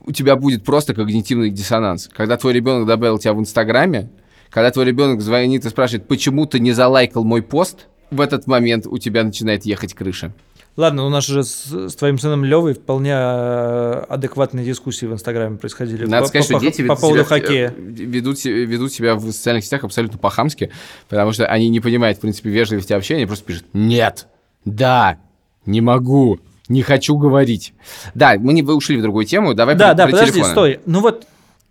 [0.00, 2.08] у тебя будет просто когнитивный диссонанс.
[2.12, 4.10] Когда твой ребенок добавил тебя в Инстаграме,
[4.50, 8.86] когда твой ребенок звонит и спрашивает, почему ты не залайкал мой пост, в этот момент
[8.86, 10.32] у тебя начинает ехать крыша.
[10.76, 15.56] Ладно, у нас уже с, с твоим сыном Левой вполне э, адекватные дискуссии в Инстаграме
[15.56, 16.04] происходили.
[16.04, 17.68] Надо по, сказать, по- что дети по ведут поводу себя, хоккея.
[17.70, 20.72] э, ведут, се- ведут себя в социальных сетях абсолютно по-хамски,
[21.08, 24.26] потому что они не понимают, в принципе, вежливости общения, они просто пишут «нет»,
[24.64, 25.18] «да»,
[25.64, 27.72] «не могу», «не хочу говорить».
[28.14, 30.52] Да, мы не ушли в другую тему, давай Да, про, да, про подожди, телефоны.
[30.52, 30.80] стой.
[30.86, 31.24] Ну вот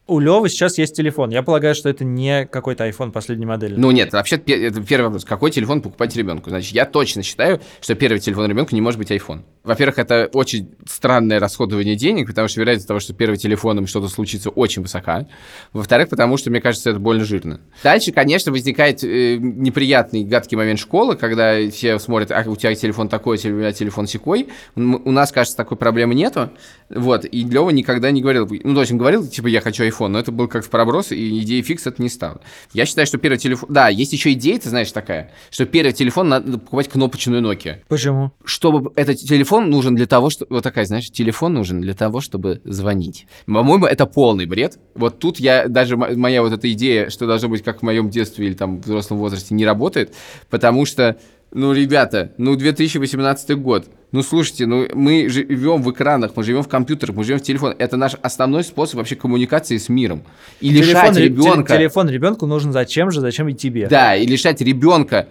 [0.06, 1.30] у Левы сейчас есть телефон.
[1.30, 3.76] Я полагаю, что это не какой-то iPhone последней модели.
[3.76, 5.24] Ну нет, вообще это первый вопрос.
[5.24, 6.50] Какой телефон покупать ребенку?
[6.50, 9.44] Значит, я точно считаю, что первый телефон ребенка не может быть iPhone.
[9.64, 14.50] Во-первых, это очень странное расходование денег, потому что вероятность того, что первым телефоном что-то случится,
[14.50, 15.26] очень высока.
[15.72, 17.62] Во-вторых, потому что, мне кажется, это больно жирно.
[17.82, 23.08] Дальше, конечно, возникает э, неприятный, гадкий момент школы, когда все смотрят, а у тебя телефон
[23.08, 24.50] такой, у меня телефон секой.
[24.76, 26.50] У нас, кажется, такой проблемы нету.
[26.90, 30.03] Вот, и Лева никогда не говорил, ну, то есть он говорил, типа, я хочу iPhone,
[30.08, 32.42] но это был как в проброс, и идеи фикс это не стало.
[32.74, 33.70] Я считаю, что первый телефон...
[33.72, 38.32] Да, есть еще идея, ты знаешь, такая, что первый телефон надо покупать кнопочную Nokia Почему?
[38.44, 40.46] чтобы этот телефон нужен для того, что...
[40.50, 43.28] Вот такая, знаешь, телефон нужен для того, чтобы звонить.
[43.46, 44.80] По-моему, это полный бред.
[44.96, 45.68] Вот тут я...
[45.68, 48.82] Даже мо- моя вот эта идея, что должно быть как в моем детстве или там
[48.82, 50.14] в взрослом возрасте, не работает,
[50.50, 51.18] потому что,
[51.54, 53.86] ну, ребята, ну, 2018 год.
[54.12, 57.78] Ну, слушайте, ну, мы живем в экранах, мы живем в компьютерах, мы живем в телефонах.
[57.80, 60.24] Это наш основной способ вообще коммуникации с миром.
[60.62, 61.74] И лишать ре- ребенка...
[61.74, 63.88] теле- Телефон ребенку нужен зачем же, зачем и тебе.
[63.88, 65.28] Да, и лишать ребенка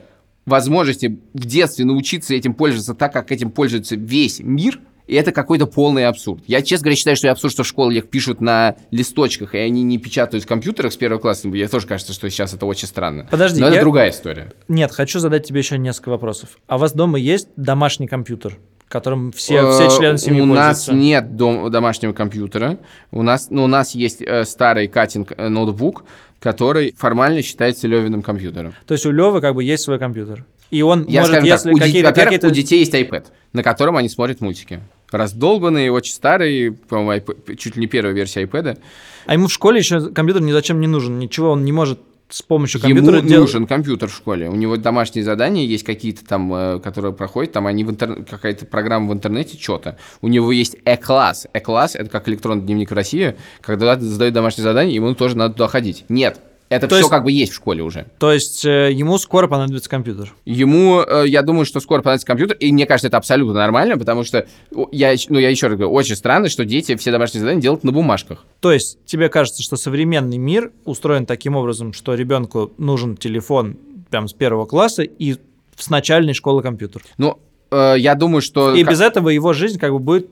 [0.47, 4.81] возможности в детстве научиться этим пользоваться так, как этим пользуется весь мир,
[5.13, 6.43] и это какой-то полный абсурд.
[6.47, 9.83] Я, честно говоря, считаю, что абсурд, что в школе их пишут на листочках, и они
[9.83, 11.49] не печатают в компьютерах с первого класса.
[11.49, 13.27] Мне тоже кажется, что сейчас это очень странно.
[13.31, 14.53] Подожди, Но это я- другая история.
[14.69, 16.59] Нет, хочу задать тебе еще несколько вопросов.
[16.67, 18.57] А у вас дома есть домашний компьютер,
[18.89, 20.93] которым все, все Э, члены семьи У нас пользуются?
[20.95, 22.79] нет дом- домашнего компьютера.
[23.11, 26.05] У нас, ну, у нас есть э, старый катинг э, ноутбук,
[26.41, 28.75] который формально считается Левиным компьютером.
[28.87, 30.45] То есть у Левы как бы есть свой компьютер.
[30.71, 32.09] И он Я может, скажу если так, у, какие-то...
[32.09, 34.81] во-первых, какие-то- у детей есть iPad, на котором они смотрят мультики.
[35.13, 37.25] Раздолбанные, очень старые, по-моему,
[37.57, 38.79] чуть ли не первая версия iPad.
[39.27, 41.19] А ему в школе еще компьютер ни зачем не нужен.
[41.19, 43.41] Ничего он не может с помощью Ему компьютера делать.
[43.41, 44.49] нужен компьютер в школе.
[44.49, 48.25] У него домашние задания есть какие-то там, э, которые проходят, там они в интер...
[48.25, 49.99] какая-то программа в интернете, что-то.
[50.23, 51.47] У него есть E-класс.
[51.53, 55.69] E-класс— это как электронный дневник в России, когда задают домашние задания, ему тоже надо туда
[55.69, 56.07] ходить.
[56.09, 56.41] Нет,
[56.73, 58.07] это То все есть- как бы есть в школе уже.
[58.19, 60.35] То есть э, ему скоро понадобится компьютер.
[60.45, 64.25] Ему, э, я думаю, что скоро понадобится компьютер, и мне кажется, это абсолютно нормально, потому
[64.25, 64.47] что,
[64.91, 67.93] я, ну, я еще раз говорю, очень странно, что дети все домашние задания делают на
[67.93, 68.45] бумажках.
[68.61, 73.77] То есть тебе кажется, что современный мир устроен таким образом, что ребенку нужен телефон
[74.11, 75.37] прям с первого класса и
[75.77, 77.03] с начальной школы компьютер.
[77.19, 77.39] Ну,
[77.71, 78.75] э, я думаю, что...
[78.75, 80.29] И ка- без этого его жизнь как бы будет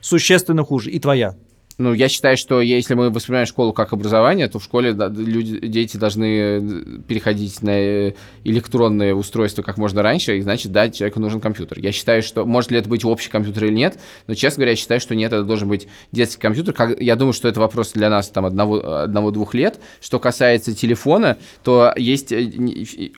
[0.00, 0.90] существенно хуже.
[0.90, 1.34] И твоя.
[1.82, 5.96] Ну, я считаю, что если мы воспринимаем школу как образование, то в школе люди, дети
[5.96, 6.60] должны э,
[7.08, 8.12] переходить на э,
[8.44, 11.80] электронные устройства как можно раньше, и значит, да, человеку нужен компьютер.
[11.80, 14.76] Я считаю, что может ли это быть общий компьютер или нет, но, честно говоря, я
[14.76, 16.72] считаю, что нет, это должен быть детский компьютер.
[16.72, 19.80] Как, я думаю, что это вопрос для нас там одного, одного-двух лет.
[20.00, 22.48] Что касается телефона, то есть э,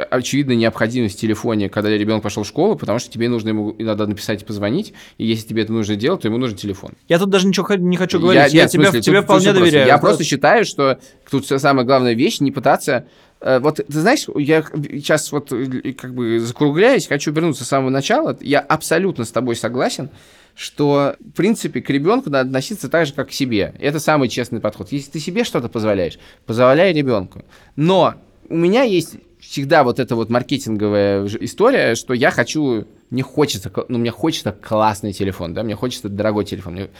[0.08, 4.06] очевидная необходимость в телефоне, когда ребенок пошел в школу, потому что тебе нужно ему иногда
[4.06, 6.92] написать и позвонить, и если тебе это нужно делать, то ему нужен телефон.
[7.08, 8.53] Я тут даже ничего не хочу говорить.
[8.53, 9.86] Я, нет, в тебе, смысле, тебе тут- вполне доверяю.
[9.86, 10.98] Я просто считаю, что
[11.30, 13.06] тут самая главная вещь не пытаться.
[13.40, 17.90] э, Вот ты знаешь, я сейчас вот э, как бы закругляюсь, хочу вернуться с самого
[17.90, 18.36] начала.
[18.40, 20.08] Я абсолютно с тобой согласен,
[20.54, 23.74] что в принципе к ребенку надо относиться так же, как к себе.
[23.80, 24.92] Это самый честный подход.
[24.92, 27.44] Если ты себе что-то позволяешь, позволяй ребенку.
[27.76, 28.14] Но
[28.48, 33.98] у меня есть всегда вот эта вот маркетинговая история, что я хочу, мне хочется, ну,
[33.98, 36.74] мне хочется классный телефон, да, мне хочется дорогой телефон.
[36.74, 36.90] Мне-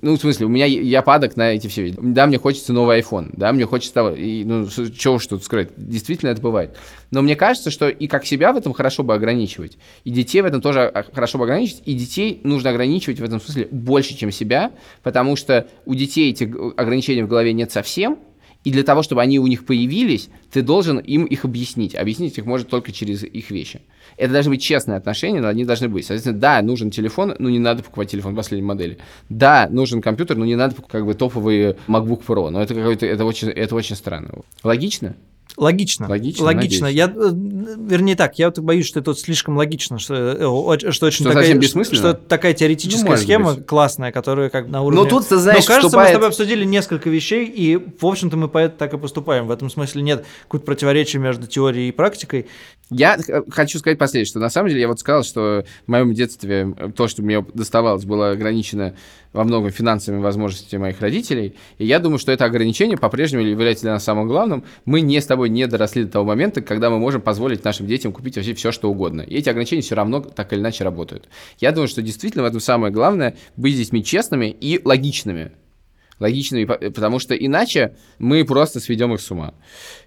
[0.00, 1.94] ну, в смысле, у меня, я падок на эти все.
[1.98, 5.68] Да, мне хочется новый iPhone, да, мне хочется того, и, ну, чего уж тут скрыть,
[5.76, 6.76] действительно это бывает.
[7.10, 10.46] Но мне кажется, что и как себя в этом хорошо бы ограничивать, и детей в
[10.46, 14.30] этом тоже а, хорошо бы ограничивать, и детей нужно ограничивать в этом смысле больше, чем
[14.30, 14.72] себя,
[15.02, 18.18] потому что у детей этих ограничений в голове нет совсем,
[18.64, 21.94] и для того, чтобы они у них появились, ты должен им их объяснить.
[21.94, 23.82] Объяснить их может только через их вещи.
[24.16, 26.06] Это должны быть честные отношения, но они должны быть.
[26.06, 28.98] Соответственно, да, нужен телефон, но не надо покупать телефон последней модели.
[29.28, 32.48] Да, нужен компьютер, но не надо покупать как бы топовый MacBook Pro.
[32.48, 34.30] Но это это очень, это очень странно.
[34.62, 35.14] Логично?
[35.56, 36.08] Логично.
[36.08, 36.86] Логично, Логично.
[36.86, 36.96] надеюсь.
[36.98, 37.30] Я, э,
[37.78, 41.32] вернее так, я вот боюсь, что это вот слишком логично, что, э, что очень Что
[41.32, 43.66] такая, что такая теоретическая Ну, схема быть.
[43.66, 45.04] классная, которая как на уровне...
[45.04, 48.04] Но тут, ты знаешь, Но кажется, мы с вступает- тобой обсудили несколько вещей, и, в
[48.04, 49.46] общем-то, мы поэтому так и поступаем.
[49.46, 52.46] В этом смысле нет какого-то противоречия между теорией и практикой.
[52.90, 53.18] Я
[53.50, 56.90] хочу сказать последнее, что на самом деле я вот сказал, что в моем детстве э,
[56.94, 58.94] то, что мне доставалось, было ограничено
[59.34, 61.56] во многом финансовыми возможностями моих родителей.
[61.76, 64.64] И я думаю, что это ограничение по-прежнему является для нас самым главным.
[64.86, 68.12] Мы не с тобой не доросли до того момента, когда мы можем позволить нашим детям
[68.12, 69.22] купить вообще все, что угодно.
[69.22, 71.28] И эти ограничения все равно так или иначе работают.
[71.58, 75.50] Я думаю, что действительно в этом самое главное быть с детьми честными и логичными.
[76.20, 79.54] Логичными, по- потому что иначе мы просто сведем их с ума.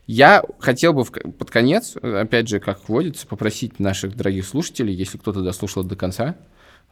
[0.06, 5.18] Я хотел бы в под конец, опять же, как водится, попросить наших дорогих слушателей, если
[5.18, 6.38] кто-то дослушал до конца,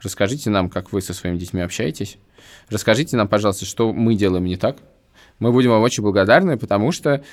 [0.02, 2.18] расскажите нам, как вы со своими детьми общаетесь.
[2.70, 4.78] Расскажите нам, пожалуйста, что мы делаем не так.
[5.40, 7.24] Мы будем вам очень благодарны, потому что,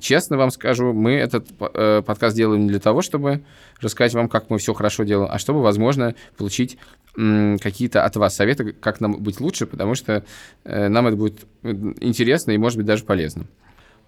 [0.00, 3.44] честно вам скажу, мы этот э, подкаст делаем не для того, чтобы
[3.80, 6.78] рассказать вам, как мы все хорошо делаем, а чтобы, возможно, получить
[7.16, 10.22] какие-то от вас советы, как нам быть лучше, потому что
[10.64, 13.46] э, нам это будет э, интересно и, может быть, даже полезно.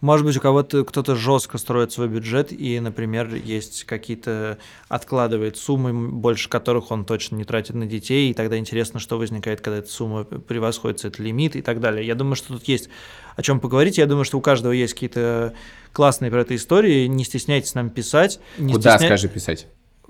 [0.01, 5.93] Может быть, у кого-то кто-то жестко строит свой бюджет, и, например, есть какие-то откладывает суммы,
[6.11, 9.91] больше которых он точно не тратит на детей, и тогда интересно, что возникает, когда эта
[9.91, 12.07] сумма превосходит этот лимит и так далее.
[12.07, 12.89] Я думаю, что тут есть
[13.35, 13.99] о чем поговорить.
[13.99, 15.55] Я думаю, что у каждого есть какие-то
[15.93, 17.07] классные про это истории.
[17.07, 18.39] Не стесняйтесь нам писать.
[18.57, 19.67] Не Куда, стесня- скажи, писать?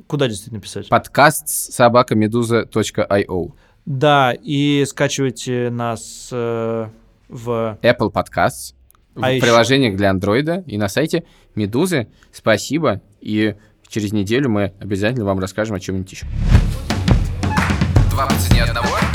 [0.07, 0.89] Куда действительно писать?
[0.89, 3.53] Подкаст собакамедуза.io
[3.87, 6.89] Да, и скачивайте нас э,
[7.29, 8.75] в Apple Podcasts,
[9.19, 12.07] в А приложениях для андроида и на сайте Медузы.
[12.33, 13.57] Спасибо, и
[13.89, 16.27] через неделю мы обязательно вам расскажем о чем-нибудь еще.
[18.11, 19.08] Два по цене одного.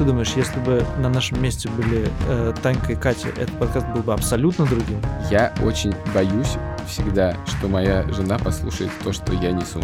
[0.00, 4.02] Ты думаешь, если бы на нашем месте были э, Танька и Катя, этот подкаст был
[4.02, 4.98] бы абсолютно другим?
[5.30, 6.56] Я очень боюсь
[6.88, 9.82] всегда, что моя жена послушает то, что я несу.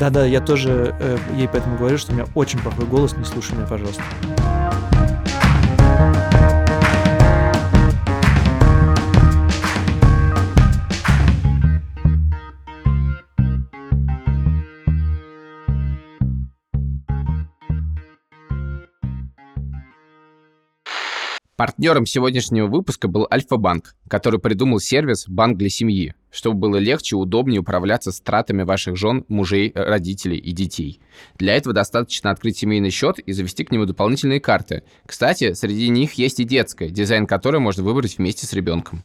[0.00, 3.52] Да-да, я тоже э, ей поэтому говорю, что у меня очень плохой голос, не слушай
[3.52, 4.02] меня, пожалуйста.
[21.56, 27.18] Партнером сегодняшнего выпуска был Альфа-банк, который придумал сервис «Банк для семьи», чтобы было легче и
[27.18, 31.00] удобнее управляться с тратами ваших жен, мужей, э, родителей и детей.
[31.38, 34.82] Для этого достаточно открыть семейный счет и завести к нему дополнительные карты.
[35.06, 39.02] Кстати, среди них есть и детская, дизайн которой можно выбрать вместе с ребенком.